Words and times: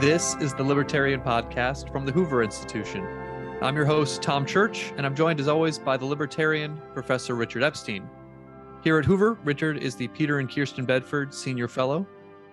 This 0.00 0.34
is 0.40 0.52
the 0.52 0.62
Libertarian 0.64 1.20
Podcast 1.20 1.90
from 1.92 2.04
the 2.04 2.10
Hoover 2.10 2.42
Institution. 2.42 3.06
I'm 3.62 3.76
your 3.76 3.84
host, 3.84 4.22
Tom 4.22 4.44
Church, 4.44 4.92
and 4.96 5.06
I'm 5.06 5.14
joined 5.14 5.38
as 5.38 5.46
always 5.46 5.78
by 5.78 5.96
the 5.96 6.04
Libertarian, 6.04 6.82
Professor 6.92 7.36
Richard 7.36 7.62
Epstein. 7.62 8.10
Here 8.82 8.98
at 8.98 9.04
Hoover, 9.04 9.38
Richard 9.44 9.78
is 9.78 9.94
the 9.94 10.08
Peter 10.08 10.40
and 10.40 10.52
Kirsten 10.52 10.84
Bedford 10.84 11.32
Senior 11.32 11.68
Fellow. 11.68 12.04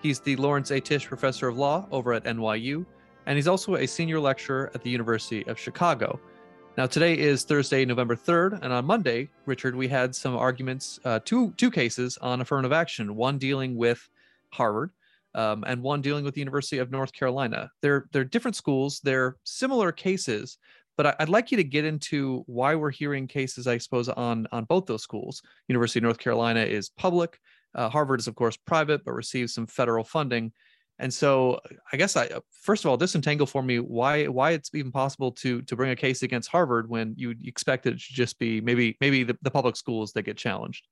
He's 0.04 0.20
the 0.20 0.36
Lawrence 0.36 0.70
A. 0.70 0.80
Tisch 0.80 1.08
Professor 1.08 1.48
of 1.48 1.58
Law 1.58 1.88
over 1.92 2.14
at 2.14 2.26
NYU, 2.26 2.86
and 3.26 3.38
he's 3.38 3.48
also 3.48 3.76
a 3.76 3.88
senior 3.88 4.20
lecturer 4.20 4.70
at 4.76 4.84
the 4.84 4.92
University 4.92 5.46
of 5.48 5.58
Chicago. 5.58 6.20
Now, 6.78 6.86
today 6.86 7.18
is 7.18 7.44
Thursday, 7.44 7.86
November 7.86 8.16
3rd, 8.16 8.60
and 8.62 8.72
on 8.72 8.86
Monday, 8.86 9.30
Richard, 9.48 9.76
we 9.76 9.88
had 9.88 10.14
some 10.16 10.38
arguments, 10.38 11.00
uh, 11.06 11.20
two, 11.26 11.56
two 11.58 11.72
cases 11.72 12.20
on 12.20 12.40
affirmative 12.40 12.72
action, 12.72 13.16
one 13.16 13.40
dealing 13.40 13.76
with 13.76 14.08
Harvard 14.52 14.92
um, 15.36 15.64
and 15.68 15.82
one 15.82 16.02
dealing 16.02 16.24
with 16.24 16.34
the 16.34 16.42
University 16.42 16.78
of 16.78 16.92
North 16.92 17.14
Carolina. 17.14 17.70
They're, 17.82 18.08
they're 18.12 18.24
different 18.24 18.56
schools, 18.56 19.00
they're 19.04 19.38
similar 19.44 19.92
cases, 19.92 20.58
but 20.98 21.06
I, 21.06 21.16
would 21.20 21.30
like 21.30 21.52
you 21.52 21.58
to 21.58 21.64
get 21.64 21.86
into 21.86 22.44
why 22.48 22.76
we're 22.76 22.92
hearing 22.92 23.28
cases, 23.28 23.68
I 23.68 23.78
suppose, 23.78 24.10
on, 24.10 24.48
on 24.52 24.66
both 24.66 24.86
those 24.86 25.04
schools. 25.04 25.42
University 25.68 26.00
of 26.00 26.04
North 26.04 26.20
Carolina 26.20 26.62
is 26.62 26.90
public, 26.90 27.40
uh, 27.76 27.90
Harvard 27.90 28.20
is, 28.20 28.28
of 28.28 28.36
course, 28.36 28.58
private, 28.58 29.04
but 29.06 29.14
receives 29.14 29.54
some 29.54 29.68
federal 29.68 30.04
funding. 30.04 30.52
And 31.00 31.12
so, 31.12 31.60
I 31.92 31.98
guess 31.98 32.16
I 32.16 32.30
first 32.52 32.86
of 32.86 32.92
all 32.92 32.98
disentangle 32.98 33.48
for 33.48 33.64
me 33.64 33.80
why 33.80 34.26
why 34.28 34.52
it's 34.52 34.70
even 34.76 34.92
possible 34.92 35.32
to 35.32 35.64
to 35.64 35.76
bring 35.76 35.90
a 35.90 35.96
case 35.96 36.22
against 36.22 36.50
Harvard 36.50 36.88
when 36.90 37.16
you 37.18 37.34
expect 37.44 37.88
it 37.88 37.94
to 37.94 37.98
just 37.98 38.38
be 38.38 38.62
maybe 38.62 38.98
maybe 39.02 39.24
the, 39.24 39.36
the 39.42 39.50
public 39.50 39.76
schools 39.76 40.14
that 40.14 40.24
get 40.24 40.38
challenged. 40.38 40.88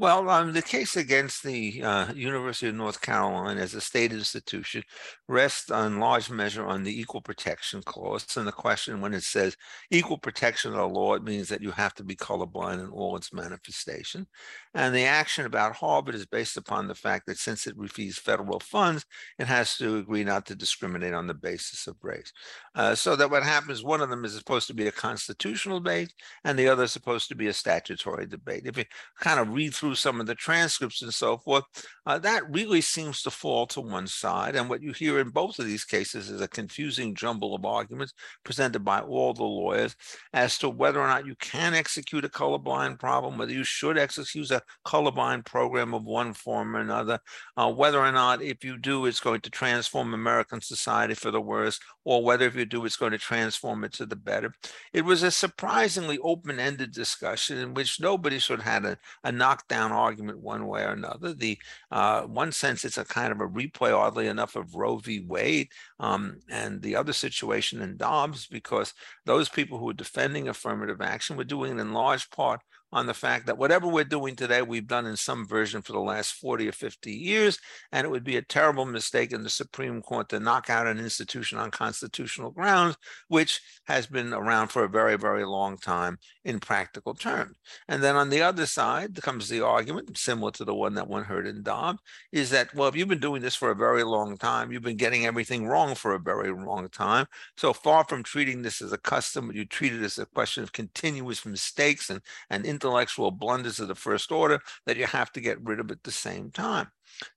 Well, 0.00 0.30
um, 0.30 0.54
the 0.54 0.62
case 0.62 0.96
against 0.96 1.42
the 1.42 1.82
uh, 1.82 2.14
University 2.14 2.68
of 2.68 2.74
North 2.74 3.02
Carolina 3.02 3.60
as 3.60 3.74
a 3.74 3.82
state 3.82 4.14
institution 4.14 4.82
rests 5.28 5.70
on 5.70 6.00
large 6.00 6.30
measure 6.30 6.64
on 6.64 6.84
the 6.84 7.00
Equal 7.00 7.20
Protection 7.20 7.82
Clause. 7.82 8.34
And 8.34 8.46
the 8.46 8.52
question, 8.52 9.02
when 9.02 9.12
it 9.12 9.24
says 9.24 9.58
equal 9.90 10.16
protection 10.16 10.70
of 10.70 10.78
the 10.78 10.88
law, 10.88 11.16
it 11.16 11.22
means 11.22 11.50
that 11.50 11.60
you 11.60 11.70
have 11.72 11.92
to 11.96 12.02
be 12.02 12.16
colorblind 12.16 12.80
in 12.80 12.88
all 12.88 13.14
its 13.14 13.30
manifestation. 13.30 14.26
And 14.72 14.94
the 14.94 15.04
action 15.04 15.44
about 15.44 15.76
Harvard 15.76 16.14
is 16.14 16.24
based 16.24 16.56
upon 16.56 16.88
the 16.88 16.94
fact 16.94 17.26
that 17.26 17.36
since 17.36 17.66
it 17.66 17.76
receives 17.76 18.16
federal 18.16 18.60
funds, 18.60 19.04
it 19.38 19.48
has 19.48 19.76
to 19.76 19.98
agree 19.98 20.24
not 20.24 20.46
to 20.46 20.54
discriminate 20.54 21.12
on 21.12 21.26
the 21.26 21.34
basis 21.34 21.86
of 21.86 21.96
race. 22.00 22.32
Uh, 22.74 22.94
so 22.94 23.16
that 23.16 23.30
what 23.30 23.42
happens, 23.42 23.84
one 23.84 24.00
of 24.00 24.08
them 24.08 24.24
is 24.24 24.34
supposed 24.34 24.68
to 24.68 24.74
be 24.74 24.86
a 24.86 24.92
constitutional 24.92 25.78
debate, 25.78 26.14
and 26.44 26.58
the 26.58 26.68
other 26.68 26.84
is 26.84 26.92
supposed 26.92 27.28
to 27.28 27.34
be 27.34 27.48
a 27.48 27.52
statutory 27.52 28.24
debate. 28.24 28.62
If 28.64 28.78
you 28.78 28.84
kind 29.18 29.38
of 29.38 29.52
read 29.52 29.74
through 29.74 29.89
through 29.90 29.96
some 29.96 30.20
of 30.20 30.26
the 30.26 30.36
transcripts 30.36 31.02
and 31.02 31.12
so 31.12 31.36
forth, 31.36 31.64
uh, 32.06 32.16
that 32.16 32.48
really 32.48 32.80
seems 32.80 33.22
to 33.22 33.30
fall 33.30 33.66
to 33.66 33.80
one 33.80 34.06
side. 34.06 34.54
And 34.54 34.68
what 34.68 34.82
you 34.82 34.92
hear 34.92 35.18
in 35.18 35.30
both 35.30 35.58
of 35.58 35.66
these 35.66 35.84
cases 35.84 36.30
is 36.30 36.40
a 36.40 36.46
confusing 36.46 37.12
jumble 37.12 37.56
of 37.56 37.64
arguments 37.64 38.14
presented 38.44 38.84
by 38.84 39.00
all 39.00 39.34
the 39.34 39.42
lawyers 39.42 39.96
as 40.32 40.58
to 40.58 40.68
whether 40.68 41.00
or 41.00 41.08
not 41.08 41.26
you 41.26 41.34
can 41.40 41.74
execute 41.74 42.24
a 42.24 42.28
colorblind 42.28 43.00
problem, 43.00 43.36
whether 43.36 43.52
you 43.52 43.64
should 43.64 43.98
execute 43.98 44.50
a 44.52 44.62
colorblind 44.86 45.44
program 45.44 45.92
of 45.92 46.04
one 46.04 46.32
form 46.34 46.76
or 46.76 46.80
another, 46.80 47.18
uh, 47.56 47.70
whether 47.70 47.98
or 47.98 48.12
not 48.12 48.42
if 48.42 48.62
you 48.62 48.78
do, 48.78 49.06
it's 49.06 49.20
going 49.20 49.40
to 49.40 49.50
transform 49.50 50.14
American 50.14 50.60
society 50.60 51.14
for 51.14 51.32
the 51.32 51.40
worse, 51.40 51.80
or 52.04 52.22
whether 52.22 52.46
if 52.46 52.54
you 52.54 52.64
do, 52.64 52.84
it's 52.84 52.96
going 52.96 53.12
to 53.12 53.18
transform 53.18 53.82
it 53.82 53.92
to 53.92 54.06
the 54.06 54.16
better. 54.16 54.52
It 54.92 55.04
was 55.04 55.24
a 55.24 55.30
surprisingly 55.30 56.18
open-ended 56.18 56.92
discussion 56.92 57.58
in 57.58 57.74
which 57.74 58.00
nobody 58.00 58.38
sort 58.38 58.60
of 58.60 58.66
had 58.66 58.84
a, 58.84 58.96
a 59.24 59.32
knockdown 59.32 59.69
down 59.70 59.92
argument 59.92 60.40
one 60.40 60.66
way 60.66 60.82
or 60.82 60.90
another. 60.90 61.32
The 61.32 61.56
uh, 61.90 62.22
one 62.22 62.52
sense 62.52 62.84
it's 62.84 62.98
a 62.98 63.04
kind 63.04 63.32
of 63.32 63.40
a 63.40 63.48
replay, 63.48 63.96
oddly 63.96 64.26
enough, 64.26 64.56
of 64.56 64.74
Roe 64.74 64.98
v. 64.98 65.20
Wade 65.20 65.68
um, 65.98 66.40
and 66.50 66.82
the 66.82 66.96
other 66.96 67.14
situation 67.14 67.80
in 67.80 67.96
Dobbs, 67.96 68.46
because 68.46 68.92
those 69.24 69.48
people 69.48 69.78
who 69.78 69.86
were 69.86 69.94
defending 69.94 70.48
affirmative 70.48 71.00
action 71.00 71.36
were 71.36 71.44
doing 71.44 71.78
it 71.78 71.80
in 71.80 71.94
large 71.94 72.28
part 72.30 72.60
on 72.92 73.06
the 73.06 73.14
fact 73.14 73.46
that 73.46 73.58
whatever 73.58 73.86
we're 73.86 74.04
doing 74.04 74.34
today, 74.34 74.62
we've 74.62 74.86
done 74.86 75.06
in 75.06 75.16
some 75.16 75.46
version 75.46 75.82
for 75.82 75.92
the 75.92 76.00
last 76.00 76.32
40 76.34 76.68
or 76.68 76.72
50 76.72 77.12
years. 77.12 77.58
And 77.92 78.04
it 78.04 78.10
would 78.10 78.24
be 78.24 78.36
a 78.36 78.42
terrible 78.42 78.84
mistake 78.84 79.32
in 79.32 79.42
the 79.42 79.50
Supreme 79.50 80.02
Court 80.02 80.28
to 80.30 80.40
knock 80.40 80.70
out 80.70 80.86
an 80.86 80.98
institution 80.98 81.58
on 81.58 81.70
constitutional 81.70 82.50
grounds, 82.50 82.96
which 83.28 83.60
has 83.84 84.06
been 84.06 84.32
around 84.32 84.68
for 84.68 84.84
a 84.84 84.88
very, 84.88 85.16
very 85.16 85.44
long 85.44 85.76
time 85.78 86.18
in 86.44 86.58
practical 86.58 87.14
terms. 87.14 87.56
And 87.88 88.02
then 88.02 88.16
on 88.16 88.30
the 88.30 88.42
other 88.42 88.66
side 88.66 89.20
comes 89.22 89.48
the 89.48 89.64
argument, 89.64 90.16
similar 90.16 90.50
to 90.52 90.64
the 90.64 90.74
one 90.74 90.94
that 90.94 91.08
one 91.08 91.24
heard 91.24 91.46
in 91.46 91.62
Dobbs, 91.62 92.00
is 92.32 92.50
that, 92.50 92.74
well, 92.74 92.88
if 92.88 92.96
you've 92.96 93.08
been 93.08 93.20
doing 93.20 93.42
this 93.42 93.56
for 93.56 93.70
a 93.70 93.76
very 93.76 94.02
long 94.02 94.36
time, 94.36 94.72
you've 94.72 94.82
been 94.82 94.96
getting 94.96 95.26
everything 95.26 95.66
wrong 95.66 95.94
for 95.94 96.14
a 96.14 96.18
very 96.18 96.50
long 96.52 96.88
time. 96.88 97.26
So 97.56 97.72
far 97.72 98.04
from 98.04 98.22
treating 98.22 98.62
this 98.62 98.82
as 98.82 98.92
a 98.92 98.98
custom, 98.98 99.52
you 99.52 99.64
treat 99.64 99.92
it 99.92 100.02
as 100.02 100.18
a 100.18 100.26
question 100.26 100.62
of 100.62 100.72
continuous 100.72 101.44
mistakes 101.44 102.10
and, 102.10 102.20
and 102.48 102.64
intellectual 102.80 103.30
blunders 103.30 103.78
of 103.78 103.88
the 103.88 103.94
first 103.94 104.32
order 104.32 104.58
that 104.86 104.96
you 104.96 105.06
have 105.06 105.30
to 105.32 105.40
get 105.40 105.62
rid 105.62 105.80
of 105.80 105.90
at 105.90 106.02
the 106.02 106.10
same 106.10 106.50
time. 106.50 106.88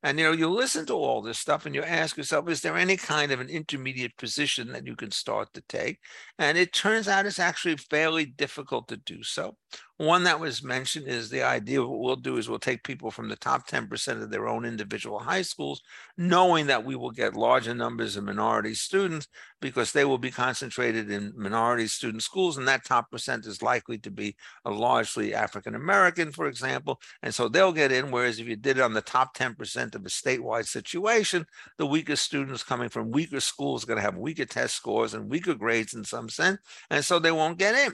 And 0.02 0.18
you 0.18 0.26
know, 0.26 0.32
you 0.32 0.50
listen 0.50 0.86
to 0.86 0.94
all 0.94 1.22
this 1.22 1.38
stuff 1.38 1.66
and 1.66 1.76
you 1.76 1.84
ask 1.84 2.16
yourself, 2.16 2.48
is 2.48 2.62
there 2.62 2.78
any 2.78 2.96
kind 2.96 3.32
of 3.32 3.42
an 3.42 3.50
intermediate 3.50 4.16
position 4.18 4.72
that 4.72 4.88
you 4.88 4.96
can 4.96 5.12
start 5.12 5.50
to 5.54 5.62
take? 5.68 6.00
And 6.40 6.58
it 6.58 6.72
turns 6.72 7.08
out 7.10 7.26
it's 7.26 7.40
actually 7.40 7.76
fairly 7.78 8.26
difficult 8.26 8.88
to 8.88 8.98
do 8.98 9.22
so. 9.24 9.58
One 9.98 10.24
that 10.24 10.40
was 10.40 10.64
mentioned 10.64 11.08
is 11.08 11.30
the 11.30 11.44
idea 11.44 11.80
of 11.82 11.88
what 11.88 12.00
we'll 12.00 12.16
do 12.16 12.38
is 12.38 12.50
we'll 12.50 12.58
take 12.58 12.84
people 12.84 13.12
from 13.12 13.30
the 13.30 13.36
top 13.36 13.68
10% 13.70 14.24
of 14.24 14.32
their 14.32 14.48
own 14.48 14.66
individual 14.66 15.20
high 15.20 15.44
schools, 15.44 15.84
knowing 16.18 16.66
that 16.68 16.84
we 16.84 16.96
will 16.96 17.12
get 17.12 17.36
larger 17.36 17.76
numbers 17.76 18.18
of 18.18 18.24
minority 18.24 18.74
students 18.74 19.28
because 19.62 19.92
they 19.92 20.04
will 20.04 20.18
be 20.18 20.32
concentrated 20.32 21.12
in 21.12 21.32
minority 21.38 21.86
student 21.88 22.24
schools. 22.24 22.58
And 22.58 22.68
that 22.68 22.84
top 22.84 23.12
percent 23.12 23.46
is 23.46 23.62
likely 23.62 24.00
to 24.00 24.10
be 24.10 24.36
a 24.66 24.72
largely 24.72 25.36
African 25.36 25.76
American, 25.76 26.32
for 26.32 26.48
example. 26.48 27.00
And 27.22 27.34
so 27.34 27.48
they'll 27.48 27.72
get 27.72 27.92
in. 27.92 28.10
Whereas 28.10 28.40
if 28.40 28.48
you 28.48 28.56
did 28.56 28.80
it 28.80 28.84
on 28.84 28.94
the 28.94 29.02
top 29.02 29.38
10% 29.38 29.96
of 29.96 30.06
a 30.06 30.10
statewide 30.10 30.66
situation, 30.66 31.46
the 31.78 31.86
weakest 31.86 32.24
students 32.24 32.64
coming 32.64 32.90
from 32.90 33.12
weaker 33.12 33.40
schools 33.40 33.84
are 33.84 33.88
going 33.88 33.98
to 33.98 34.04
have 34.04 34.18
weaker 34.18 34.46
test 34.46 34.76
scores 34.76 35.14
and 35.14 35.30
weaker 35.30 35.54
grades 35.54 35.94
in 35.94 36.04
some 36.04 36.30
sense. 36.30 36.60
And 36.90 37.06
so 37.06 37.20
they 37.20 37.32
won't 37.32 37.60
get 37.60 37.76
in. 37.76 37.94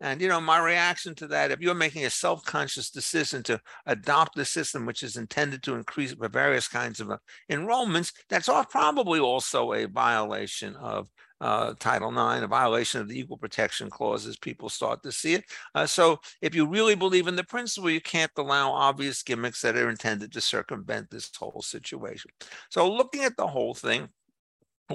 And 0.00 0.20
you 0.20 0.28
know, 0.28 0.40
my 0.40 0.58
reaction 0.58 1.14
to 1.16 1.26
that, 1.28 1.50
if 1.50 1.60
you're 1.60 1.74
making 1.74 2.06
a 2.06 2.10
self-conscious 2.10 2.90
decision 2.90 3.42
to 3.44 3.60
adopt 3.86 4.34
the 4.34 4.44
system, 4.44 4.86
which 4.86 5.02
is 5.02 5.16
intended 5.16 5.62
to 5.64 5.74
increase 5.74 6.14
various 6.18 6.68
kinds 6.68 7.00
of 7.00 7.10
uh, 7.10 7.18
enrollments, 7.50 8.12
that's 8.28 8.48
all 8.48 8.64
probably 8.64 9.20
also 9.20 9.72
a 9.72 9.86
violation 9.86 10.74
of 10.76 11.08
uh, 11.40 11.74
Title 11.78 12.10
IX, 12.10 12.44
a 12.44 12.46
violation 12.46 13.00
of 13.00 13.08
the 13.08 13.18
equal 13.18 13.38
protection 13.38 13.88
clause 13.88 14.26
as 14.26 14.36
people 14.36 14.68
start 14.68 15.02
to 15.02 15.12
see 15.12 15.34
it. 15.34 15.44
Uh, 15.74 15.86
so 15.86 16.18
if 16.42 16.54
you 16.54 16.66
really 16.66 16.94
believe 16.94 17.28
in 17.28 17.36
the 17.36 17.44
principle, 17.44 17.90
you 17.90 18.00
can't 18.00 18.30
allow 18.36 18.72
obvious 18.72 19.22
gimmicks 19.22 19.62
that 19.62 19.76
are 19.76 19.90
intended 19.90 20.32
to 20.32 20.40
circumvent 20.40 21.10
this 21.10 21.30
whole 21.34 21.62
situation. 21.62 22.30
So 22.68 22.90
looking 22.90 23.24
at 23.24 23.36
the 23.36 23.46
whole 23.46 23.74
thing, 23.74 24.08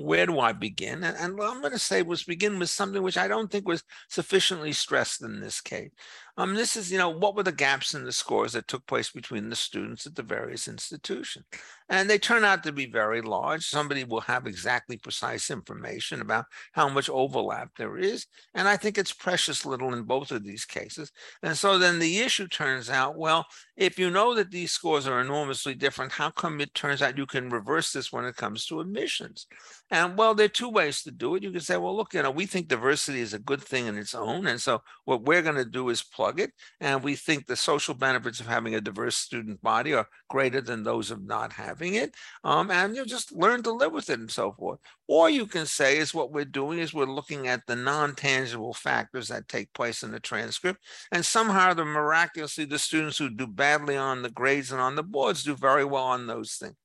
where 0.03 0.25
do 0.25 0.39
I 0.39 0.51
begin? 0.51 1.03
And, 1.03 1.17
and 1.17 1.37
what 1.37 1.49
I'm 1.49 1.61
going 1.61 1.73
to 1.73 1.79
say 1.79 2.01
was 2.01 2.23
begin 2.23 2.59
with 2.59 2.69
something 2.69 3.01
which 3.01 3.17
I 3.17 3.27
don't 3.27 3.49
think 3.51 3.67
was 3.67 3.83
sufficiently 4.09 4.73
stressed 4.73 5.21
in 5.21 5.39
this 5.39 5.61
case. 5.61 5.91
Um, 6.37 6.53
this 6.53 6.75
is, 6.75 6.91
you 6.91 6.97
know, 6.97 7.09
what 7.09 7.35
were 7.35 7.43
the 7.43 7.51
gaps 7.51 7.93
in 7.93 8.03
the 8.03 8.11
scores 8.11 8.53
that 8.53 8.67
took 8.67 8.85
place 8.87 9.09
between 9.09 9.49
the 9.49 9.55
students 9.55 10.05
at 10.05 10.15
the 10.15 10.23
various 10.23 10.67
institutions? 10.67 11.45
And 11.87 12.09
they 12.09 12.17
turn 12.17 12.43
out 12.43 12.63
to 12.63 12.71
be 12.73 12.87
very 12.87 13.21
large. 13.21 13.63
Somebody 13.63 14.03
will 14.03 14.21
have 14.21 14.47
exactly 14.47 14.97
precise 14.97 15.49
information 15.49 16.19
about 16.19 16.45
how 16.73 16.89
much 16.89 17.09
overlap 17.09 17.69
there 17.77 17.97
is. 17.97 18.25
And 18.53 18.67
I 18.67 18.75
think 18.75 18.97
it's 18.97 19.13
precious 19.13 19.65
little 19.65 19.93
in 19.93 20.03
both 20.03 20.31
of 20.31 20.43
these 20.43 20.65
cases. 20.65 21.11
And 21.43 21.55
so 21.55 21.77
then 21.77 21.99
the 21.99 22.19
issue 22.19 22.47
turns 22.47 22.89
out, 22.89 23.17
well, 23.17 23.45
if 23.77 23.99
you 23.99 24.09
know 24.09 24.33
that 24.33 24.51
these 24.51 24.71
scores 24.71 25.07
are 25.07 25.21
enormously 25.21 25.75
different, 25.75 26.11
how 26.11 26.31
come 26.31 26.59
it 26.59 26.73
turns 26.73 27.01
out 27.01 27.17
you 27.17 27.27
can 27.27 27.49
reverse 27.49 27.91
this 27.91 28.11
when 28.11 28.25
it 28.25 28.35
comes 28.35 28.65
to 28.65 28.81
admissions? 28.81 29.47
And 29.91 30.17
well, 30.17 30.33
there 30.33 30.45
are 30.45 30.49
two 30.49 30.69
ways 30.69 31.03
to 31.03 31.11
do 31.11 31.35
it. 31.35 31.43
You 31.43 31.51
can 31.51 31.61
say, 31.61 31.77
well, 31.77 31.95
look, 31.95 32.13
you 32.13 32.23
know, 32.23 32.31
we 32.31 32.47
think 32.47 32.67
diversity 32.67 33.21
is 33.21 33.35
a 33.35 33.39
good 33.39 33.61
thing 33.61 33.85
in 33.85 33.97
its 33.97 34.15
own. 34.15 34.47
And 34.47 34.59
so 34.59 34.81
what 35.05 35.23
we're 35.23 35.43
going 35.43 35.55
to 35.55 35.65
do 35.65 35.89
is 35.89 36.01
plug 36.01 36.24
it. 36.39 36.51
And 36.79 37.03
we 37.03 37.15
think 37.15 37.45
the 37.45 37.55
social 37.55 37.93
benefits 37.93 38.39
of 38.39 38.47
having 38.47 38.75
a 38.75 38.81
diverse 38.81 39.15
student 39.15 39.61
body 39.61 39.93
are 39.93 40.07
greater 40.29 40.61
than 40.61 40.83
those 40.83 41.11
of 41.11 41.23
not 41.23 41.53
having 41.53 41.95
it. 41.95 42.13
Um, 42.43 42.71
and 42.71 42.95
you 42.95 43.05
just 43.05 43.31
learn 43.31 43.63
to 43.63 43.71
live 43.71 43.91
with 43.91 44.09
it 44.09 44.19
and 44.19 44.31
so 44.31 44.51
forth. 44.51 44.79
Or 45.07 45.29
you 45.29 45.45
can 45.45 45.67
say 45.67 45.97
is 45.99 46.13
what 46.13 46.31
we're 46.31 46.45
doing 46.45 46.79
is 46.79 46.93
we're 46.93 47.05
looking 47.05 47.47
at 47.47 47.61
the 47.67 47.75
non-tangible 47.75 48.73
factors 48.73 49.27
that 49.27 49.47
take 49.47 49.71
place 49.73 50.01
in 50.01 50.11
the 50.11 50.19
transcript. 50.19 50.79
And 51.11 51.23
somehow 51.23 51.73
the 51.73 51.85
miraculously 51.85 52.65
the 52.65 52.79
students 52.79 53.17
who 53.17 53.29
do 53.29 53.45
badly 53.45 53.97
on 53.97 54.23
the 54.23 54.31
grades 54.31 54.71
and 54.71 54.81
on 54.81 54.95
the 54.95 55.03
boards 55.03 55.43
do 55.43 55.55
very 55.55 55.85
well 55.85 56.05
on 56.05 56.25
those 56.25 56.53
things. 56.53 56.75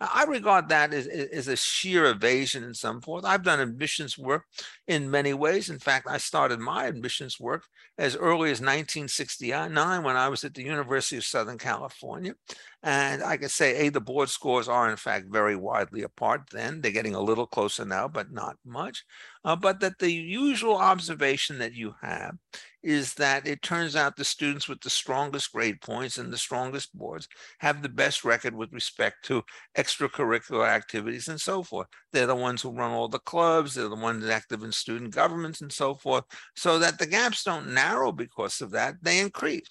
I 0.00 0.24
regard 0.24 0.68
that 0.70 0.92
as, 0.92 1.06
as 1.06 1.46
a 1.48 1.56
sheer 1.56 2.06
evasion 2.06 2.64
in 2.64 2.74
some 2.74 3.00
forth. 3.00 3.24
I've 3.24 3.44
done 3.44 3.60
admissions 3.60 4.18
work 4.18 4.44
in 4.86 5.10
many 5.10 5.32
ways. 5.34 5.70
In 5.70 5.78
fact, 5.78 6.08
I 6.08 6.18
started 6.18 6.58
my 6.58 6.86
admissions 6.86 7.38
work 7.38 7.64
as 7.98 8.14
early 8.14 8.50
as 8.50 8.60
1969 8.60 10.02
when 10.04 10.16
I 10.16 10.28
was 10.28 10.44
at 10.44 10.54
the 10.54 10.62
University 10.62 11.16
of 11.16 11.24
Southern 11.24 11.58
California. 11.58 12.34
And 12.82 13.24
I 13.24 13.36
can 13.36 13.48
say, 13.48 13.86
A, 13.86 13.88
the 13.88 14.00
board 14.00 14.28
scores 14.28 14.68
are 14.68 14.88
in 14.88 14.96
fact 14.96 15.26
very 15.28 15.56
widely 15.56 16.02
apart 16.02 16.42
then. 16.52 16.80
They're 16.80 16.92
getting 16.92 17.16
a 17.16 17.20
little 17.20 17.46
closer 17.46 17.84
now, 17.84 18.06
but 18.06 18.30
not 18.30 18.56
much. 18.64 19.04
Uh, 19.44 19.56
but 19.56 19.80
that 19.80 19.98
the 19.98 20.10
usual 20.10 20.76
observation 20.76 21.58
that 21.58 21.74
you 21.74 21.94
have 22.02 22.36
is 22.82 23.14
that 23.14 23.46
it 23.46 23.60
turns 23.62 23.96
out 23.96 24.16
the 24.16 24.24
students 24.24 24.68
with 24.68 24.80
the 24.80 24.90
strongest 24.90 25.52
grade 25.52 25.80
points 25.80 26.18
and 26.18 26.32
the 26.32 26.38
strongest 26.38 26.96
boards 26.96 27.28
have 27.58 27.82
the 27.82 27.88
best 27.88 28.24
record 28.24 28.54
with 28.54 28.72
respect 28.72 29.24
to 29.24 29.42
extracurricular 29.76 30.66
activities 30.66 31.28
and 31.28 31.40
so 31.40 31.62
forth. 31.62 31.88
They're 32.12 32.26
the 32.26 32.34
ones 32.34 32.62
who 32.62 32.70
run 32.70 32.92
all 32.92 33.08
the 33.08 33.18
clubs, 33.18 33.74
they're 33.74 33.88
the 33.88 33.96
ones 33.96 34.26
active 34.28 34.62
in 34.62 34.72
student 34.72 35.14
governments 35.14 35.60
and 35.60 35.72
so 35.72 35.94
forth, 35.94 36.24
so 36.56 36.78
that 36.78 36.98
the 36.98 37.06
gaps 37.06 37.42
don't 37.44 37.74
narrow 37.74 38.12
because 38.12 38.60
of 38.60 38.70
that, 38.72 38.96
they 39.02 39.18
increase. 39.18 39.68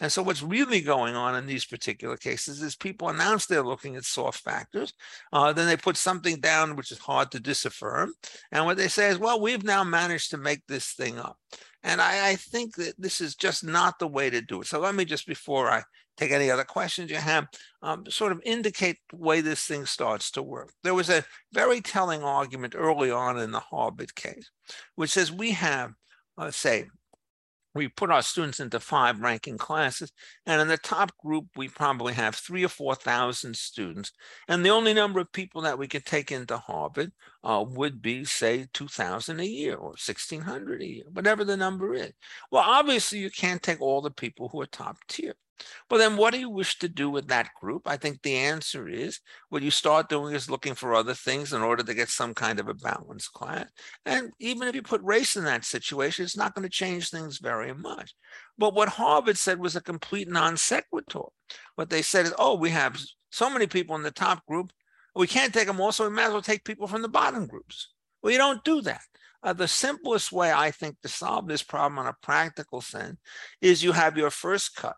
And 0.00 0.10
so 0.10 0.22
what's 0.22 0.42
really 0.42 0.80
going 0.80 1.14
on 1.14 1.36
in 1.36 1.46
these 1.46 1.64
particular 1.64 2.16
cases 2.16 2.62
is 2.62 2.76
people 2.76 3.08
announce 3.08 3.46
they're 3.46 3.62
looking 3.62 3.96
at 3.96 4.04
soft 4.04 4.40
factors. 4.40 4.92
Uh, 5.32 5.52
then 5.52 5.66
they 5.66 5.76
put 5.76 5.96
something 5.96 6.40
down 6.40 6.76
which 6.76 6.92
is 6.92 6.98
hard 6.98 7.30
to 7.32 7.40
disaffirm. 7.40 8.12
And 8.52 8.64
what 8.64 8.76
they 8.76 8.88
say 8.88 9.08
is, 9.08 9.18
well, 9.18 9.40
we've 9.40 9.64
now 9.64 9.84
managed 9.84 10.30
to 10.30 10.38
make 10.38 10.66
this 10.66 10.92
thing 10.92 11.18
up. 11.18 11.36
And 11.82 12.00
I, 12.00 12.30
I 12.30 12.36
think 12.36 12.76
that 12.76 12.94
this 12.98 13.20
is 13.20 13.34
just 13.34 13.62
not 13.62 13.98
the 13.98 14.08
way 14.08 14.30
to 14.30 14.40
do 14.40 14.62
it. 14.62 14.66
So 14.66 14.80
let 14.80 14.94
me 14.94 15.04
just, 15.04 15.26
before 15.26 15.70
I 15.70 15.82
take 16.16 16.30
any 16.30 16.50
other 16.50 16.64
questions 16.64 17.10
you 17.10 17.16
have, 17.16 17.46
um, 17.82 18.04
sort 18.08 18.32
of 18.32 18.40
indicate 18.44 18.98
the 19.10 19.16
way 19.16 19.40
this 19.40 19.64
thing 19.64 19.84
starts 19.84 20.30
to 20.32 20.42
work. 20.42 20.72
There 20.82 20.94
was 20.94 21.10
a 21.10 21.24
very 21.52 21.80
telling 21.80 22.22
argument 22.22 22.74
early 22.76 23.10
on 23.10 23.38
in 23.38 23.50
the 23.50 23.60
Harvard 23.60 24.14
case, 24.14 24.50
which 24.94 25.10
says 25.10 25.30
we 25.30 25.50
have, 25.52 25.92
uh, 26.38 26.50
say, 26.50 26.86
we 27.74 27.88
put 27.88 28.10
our 28.10 28.22
students 28.22 28.60
into 28.60 28.78
five 28.78 29.20
ranking 29.20 29.58
classes. 29.58 30.12
And 30.46 30.60
in 30.60 30.68
the 30.68 30.76
top 30.76 31.16
group, 31.18 31.46
we 31.56 31.68
probably 31.68 32.14
have 32.14 32.34
three 32.34 32.64
or 32.64 32.68
4,000 32.68 33.56
students. 33.56 34.12
And 34.48 34.64
the 34.64 34.70
only 34.70 34.94
number 34.94 35.20
of 35.20 35.32
people 35.32 35.62
that 35.62 35.78
we 35.78 35.88
could 35.88 36.06
take 36.06 36.30
into 36.30 36.56
Harvard 36.56 37.12
uh, 37.42 37.64
would 37.66 38.00
be, 38.00 38.24
say, 38.24 38.68
2,000 38.72 39.40
a 39.40 39.44
year 39.44 39.74
or 39.74 39.90
1,600 39.90 40.82
a 40.82 40.86
year, 40.86 41.04
whatever 41.12 41.44
the 41.44 41.56
number 41.56 41.94
is. 41.94 42.12
Well, 42.50 42.64
obviously, 42.64 43.18
you 43.18 43.30
can't 43.30 43.62
take 43.62 43.80
all 43.80 44.00
the 44.00 44.10
people 44.10 44.48
who 44.48 44.60
are 44.60 44.66
top 44.66 44.98
tier. 45.08 45.34
Well, 45.90 46.00
then 46.00 46.16
what 46.16 46.32
do 46.32 46.40
you 46.40 46.50
wish 46.50 46.78
to 46.80 46.88
do 46.88 47.08
with 47.08 47.28
that 47.28 47.50
group? 47.60 47.82
I 47.86 47.96
think 47.96 48.22
the 48.22 48.36
answer 48.36 48.88
is 48.88 49.20
what 49.50 49.62
you 49.62 49.70
start 49.70 50.08
doing 50.08 50.34
is 50.34 50.50
looking 50.50 50.74
for 50.74 50.94
other 50.94 51.14
things 51.14 51.52
in 51.52 51.62
order 51.62 51.82
to 51.82 51.94
get 51.94 52.08
some 52.08 52.34
kind 52.34 52.58
of 52.58 52.68
a 52.68 52.74
balanced 52.74 53.32
class. 53.32 53.66
And 54.04 54.32
even 54.40 54.66
if 54.66 54.74
you 54.74 54.82
put 54.82 55.02
race 55.02 55.36
in 55.36 55.44
that 55.44 55.64
situation, 55.64 56.24
it's 56.24 56.36
not 56.36 56.54
going 56.54 56.64
to 56.64 56.68
change 56.68 57.10
things 57.10 57.38
very 57.38 57.72
much. 57.72 58.14
But 58.58 58.74
what 58.74 58.88
Harvard 58.88 59.38
said 59.38 59.58
was 59.60 59.76
a 59.76 59.80
complete 59.80 60.28
non 60.28 60.56
sequitur. 60.56 61.28
What 61.76 61.90
they 61.90 62.02
said 62.02 62.26
is, 62.26 62.34
oh, 62.38 62.56
we 62.56 62.70
have 62.70 63.00
so 63.30 63.48
many 63.50 63.66
people 63.66 63.96
in 63.96 64.02
the 64.02 64.10
top 64.10 64.44
group, 64.46 64.72
we 65.14 65.26
can't 65.26 65.54
take 65.54 65.66
them 65.66 65.80
all, 65.80 65.92
so 65.92 66.08
we 66.08 66.14
might 66.14 66.24
as 66.24 66.32
well 66.32 66.42
take 66.42 66.64
people 66.64 66.88
from 66.88 67.02
the 67.02 67.08
bottom 67.08 67.46
groups. 67.46 67.90
Well, 68.22 68.32
you 68.32 68.38
don't 68.38 68.64
do 68.64 68.80
that. 68.82 69.02
Uh, 69.44 69.52
the 69.52 69.68
simplest 69.68 70.32
way 70.32 70.50
I 70.50 70.70
think 70.70 71.00
to 71.02 71.08
solve 71.08 71.46
this 71.46 71.62
problem 71.62 71.98
on 71.98 72.06
a 72.06 72.16
practical 72.22 72.80
sense 72.80 73.18
is 73.60 73.84
you 73.84 73.92
have 73.92 74.16
your 74.16 74.30
first 74.30 74.74
cut 74.74 74.96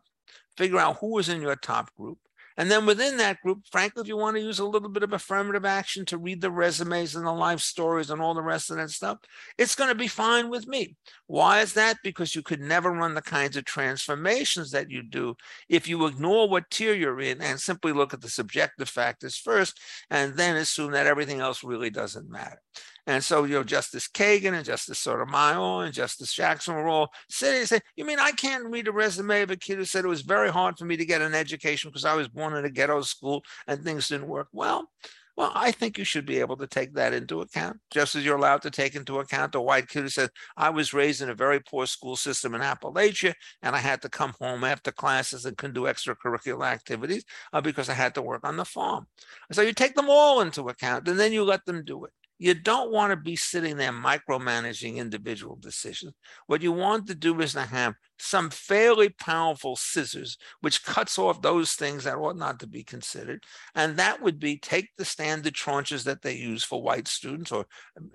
figure 0.56 0.78
out 0.78 0.98
who 0.98 1.18
is 1.18 1.28
in 1.28 1.42
your 1.42 1.56
top 1.56 1.94
group. 1.96 2.18
And 2.58 2.70
then 2.70 2.86
within 2.86 3.18
that 3.18 3.42
group, 3.42 3.66
frankly, 3.70 4.00
if 4.00 4.08
you 4.08 4.16
want 4.16 4.36
to 4.36 4.42
use 4.42 4.58
a 4.58 4.64
little 4.64 4.88
bit 4.88 5.02
of 5.02 5.12
affirmative 5.12 5.66
action 5.66 6.06
to 6.06 6.16
read 6.16 6.40
the 6.40 6.50
resumes 6.50 7.14
and 7.14 7.26
the 7.26 7.32
life 7.32 7.60
stories 7.60 8.08
and 8.08 8.20
all 8.20 8.32
the 8.32 8.42
rest 8.42 8.70
of 8.70 8.78
that 8.78 8.90
stuff, 8.90 9.18
it's 9.58 9.74
going 9.74 9.90
to 9.90 9.94
be 9.94 10.08
fine 10.08 10.48
with 10.48 10.66
me. 10.66 10.96
Why 11.26 11.60
is 11.60 11.74
that? 11.74 11.98
Because 12.02 12.34
you 12.34 12.42
could 12.42 12.60
never 12.60 12.90
run 12.90 13.12
the 13.12 13.20
kinds 13.20 13.58
of 13.58 13.66
transformations 13.66 14.70
that 14.70 14.90
you 14.90 15.02
do 15.02 15.34
if 15.68 15.86
you 15.86 16.06
ignore 16.06 16.48
what 16.48 16.70
tier 16.70 16.94
you're 16.94 17.20
in 17.20 17.42
and 17.42 17.60
simply 17.60 17.92
look 17.92 18.14
at 18.14 18.22
the 18.22 18.28
subjective 18.30 18.88
factors 18.88 19.36
first 19.36 19.78
and 20.08 20.34
then 20.36 20.56
assume 20.56 20.92
that 20.92 21.06
everything 21.06 21.40
else 21.40 21.62
really 21.62 21.90
doesn't 21.90 22.30
matter. 22.30 22.62
And 23.06 23.22
so, 23.22 23.44
you 23.44 23.54
know, 23.54 23.64
Justice 23.64 24.08
Kagan 24.08 24.54
and 24.54 24.64
Justice 24.64 24.98
Sotomayor 24.98 25.84
and 25.84 25.94
Justice 25.94 26.32
Jackson 26.32 26.74
were 26.74 26.88
all 26.88 27.12
sitting 27.28 27.60
and 27.60 27.68
saying, 27.68 27.82
You 27.94 28.04
mean 28.04 28.18
I 28.18 28.32
can't 28.32 28.66
read 28.66 28.88
a 28.88 28.92
resume 28.92 29.42
of 29.42 29.50
a 29.50 29.56
kid 29.56 29.78
who 29.78 29.84
said 29.84 30.04
it 30.04 30.08
was 30.08 30.22
very 30.22 30.50
hard 30.50 30.76
for 30.78 30.84
me 30.84 30.96
to 30.96 31.06
get 31.06 31.22
an 31.22 31.34
education 31.34 31.90
because 31.90 32.04
I 32.04 32.14
was 32.14 32.28
born 32.28 32.54
in 32.54 32.64
a 32.64 32.70
ghetto 32.70 33.02
school 33.02 33.44
and 33.66 33.82
things 33.82 34.08
didn't 34.08 34.28
work 34.28 34.48
well? 34.52 34.88
Well, 35.36 35.52
I 35.54 35.70
think 35.70 35.98
you 35.98 36.04
should 36.04 36.24
be 36.24 36.40
able 36.40 36.56
to 36.56 36.66
take 36.66 36.94
that 36.94 37.12
into 37.12 37.42
account, 37.42 37.78
just 37.90 38.14
as 38.14 38.24
you're 38.24 38.38
allowed 38.38 38.62
to 38.62 38.70
take 38.70 38.94
into 38.94 39.18
account 39.18 39.54
a 39.54 39.60
white 39.60 39.86
kid 39.86 40.00
who 40.00 40.08
said, 40.08 40.30
I 40.56 40.70
was 40.70 40.94
raised 40.94 41.20
in 41.20 41.28
a 41.28 41.34
very 41.34 41.60
poor 41.60 41.84
school 41.84 42.16
system 42.16 42.54
in 42.54 42.62
Appalachia, 42.62 43.34
and 43.62 43.76
I 43.76 43.80
had 43.80 44.00
to 44.02 44.08
come 44.08 44.32
home 44.40 44.64
after 44.64 44.90
classes 44.90 45.44
and 45.44 45.58
couldn't 45.58 45.74
do 45.74 45.82
extracurricular 45.82 46.64
activities 46.64 47.24
uh, 47.52 47.60
because 47.60 47.90
I 47.90 47.92
had 47.92 48.14
to 48.14 48.22
work 48.22 48.46
on 48.46 48.56
the 48.56 48.64
farm. 48.64 49.08
So 49.52 49.60
you 49.60 49.74
take 49.74 49.94
them 49.94 50.08
all 50.08 50.40
into 50.40 50.70
account, 50.70 51.06
and 51.06 51.20
then 51.20 51.34
you 51.34 51.44
let 51.44 51.66
them 51.66 51.84
do 51.84 52.06
it. 52.06 52.12
You 52.38 52.52
don't 52.54 52.92
want 52.92 53.12
to 53.12 53.16
be 53.16 53.34
sitting 53.36 53.76
there 53.76 53.92
micromanaging 53.92 54.96
individual 54.96 55.56
decisions. 55.56 56.12
What 56.46 56.62
you 56.62 56.72
want 56.72 57.06
to 57.06 57.14
do 57.14 57.40
is 57.40 57.52
to 57.52 57.62
have 57.62 57.94
some 58.18 58.50
fairly 58.50 59.08
powerful 59.08 59.76
scissors, 59.76 60.36
which 60.60 60.84
cuts 60.84 61.18
off 61.18 61.42
those 61.42 61.72
things 61.72 62.04
that 62.04 62.16
ought 62.16 62.36
not 62.36 62.58
to 62.60 62.66
be 62.66 62.82
considered. 62.82 63.44
And 63.74 63.96
that 63.96 64.22
would 64.22 64.38
be 64.38 64.58
take 64.58 64.90
the 64.96 65.04
standard 65.04 65.54
tranches 65.54 66.04
that 66.04 66.22
they 66.22 66.34
use 66.34 66.64
for 66.64 66.82
white 66.82 67.08
students 67.08 67.52
or 67.52 67.66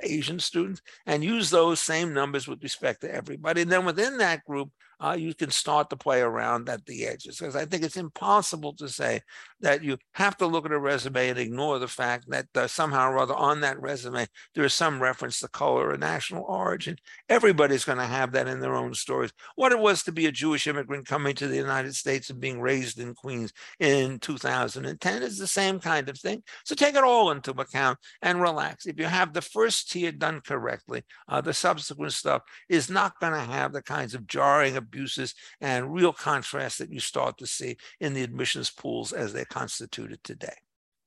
Asian 0.01 0.39
students 0.39 0.81
and 1.05 1.23
use 1.23 1.49
those 1.49 1.79
same 1.79 2.13
numbers 2.13 2.47
with 2.47 2.63
respect 2.63 3.01
to 3.01 3.13
everybody. 3.13 3.61
And 3.61 3.71
then 3.71 3.85
within 3.85 4.17
that 4.17 4.43
group, 4.45 4.71
uh, 5.01 5.15
you 5.17 5.33
can 5.33 5.49
start 5.49 5.89
to 5.89 5.95
play 5.95 6.21
around 6.21 6.69
at 6.69 6.85
the 6.85 7.07
edges. 7.07 7.39
Because 7.39 7.55
I 7.55 7.65
think 7.65 7.83
it's 7.83 7.97
impossible 7.97 8.73
to 8.75 8.87
say 8.87 9.21
that 9.59 9.83
you 9.83 9.97
have 10.13 10.37
to 10.37 10.45
look 10.45 10.65
at 10.65 10.71
a 10.71 10.79
resume 10.79 11.29
and 11.29 11.39
ignore 11.39 11.79
the 11.79 11.87
fact 11.87 12.25
that 12.29 12.45
uh, 12.55 12.67
somehow 12.67 13.09
or 13.09 13.17
other 13.17 13.33
on 13.33 13.61
that 13.61 13.81
resume, 13.81 14.27
there 14.53 14.63
is 14.63 14.75
some 14.75 15.01
reference 15.01 15.39
to 15.39 15.47
color 15.47 15.89
or 15.89 15.97
national 15.97 16.43
origin. 16.43 16.97
Everybody's 17.29 17.83
going 17.83 17.97
to 17.97 18.05
have 18.05 18.31
that 18.33 18.47
in 18.47 18.59
their 18.59 18.75
own 18.75 18.93
stories. 18.93 19.31
What 19.55 19.71
it 19.71 19.79
was 19.79 19.90
was 19.91 20.03
to 20.03 20.11
be 20.13 20.25
a 20.25 20.31
Jewish 20.31 20.67
immigrant 20.67 21.05
coming 21.05 21.35
to 21.35 21.49
the 21.49 21.57
United 21.57 21.93
States 21.93 22.29
and 22.29 22.39
being 22.39 22.61
raised 22.61 22.97
in 22.97 23.13
Queens 23.13 23.51
in 23.77 24.19
2010 24.19 25.21
is 25.21 25.37
the 25.37 25.47
same 25.47 25.81
kind 25.81 26.07
of 26.07 26.17
thing. 26.17 26.41
So 26.63 26.75
take 26.75 26.95
it 26.95 27.03
all 27.03 27.29
into 27.31 27.51
account 27.51 27.99
and 28.21 28.41
relax. 28.41 28.85
If 28.85 28.97
you 28.97 29.05
have 29.05 29.33
the 29.33 29.41
first 29.41 29.91
tier 29.91 30.13
done 30.13 30.39
correctly, 30.39 31.03
uh, 31.27 31.41
the 31.41 31.53
subsequent 31.53 32.13
stuff 32.13 32.43
is 32.69 32.89
not 32.89 33.19
going 33.19 33.33
to 33.33 33.39
have 33.39 33.73
the 33.73 33.81
kinds 33.81 34.15
of 34.15 34.27
jarring 34.27 34.77
abuses 34.77 35.35
and 35.59 35.93
real 35.93 36.13
contrast 36.13 36.79
that 36.79 36.93
you 36.93 37.01
start 37.01 37.37
to 37.39 37.45
see 37.45 37.75
in 37.99 38.13
the 38.13 38.23
admissions 38.23 38.69
pools 38.69 39.11
as 39.11 39.33
they're 39.33 39.43
constituted 39.43 40.23
today. 40.23 40.55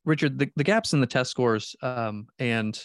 Richard, 0.05 0.39
the, 0.39 0.51
the 0.57 0.65
gaps 0.65 0.93
in 0.93 1.01
the 1.01 1.07
test 1.07 1.31
scores 1.31 1.75
um, 1.81 2.27
and 2.39 2.79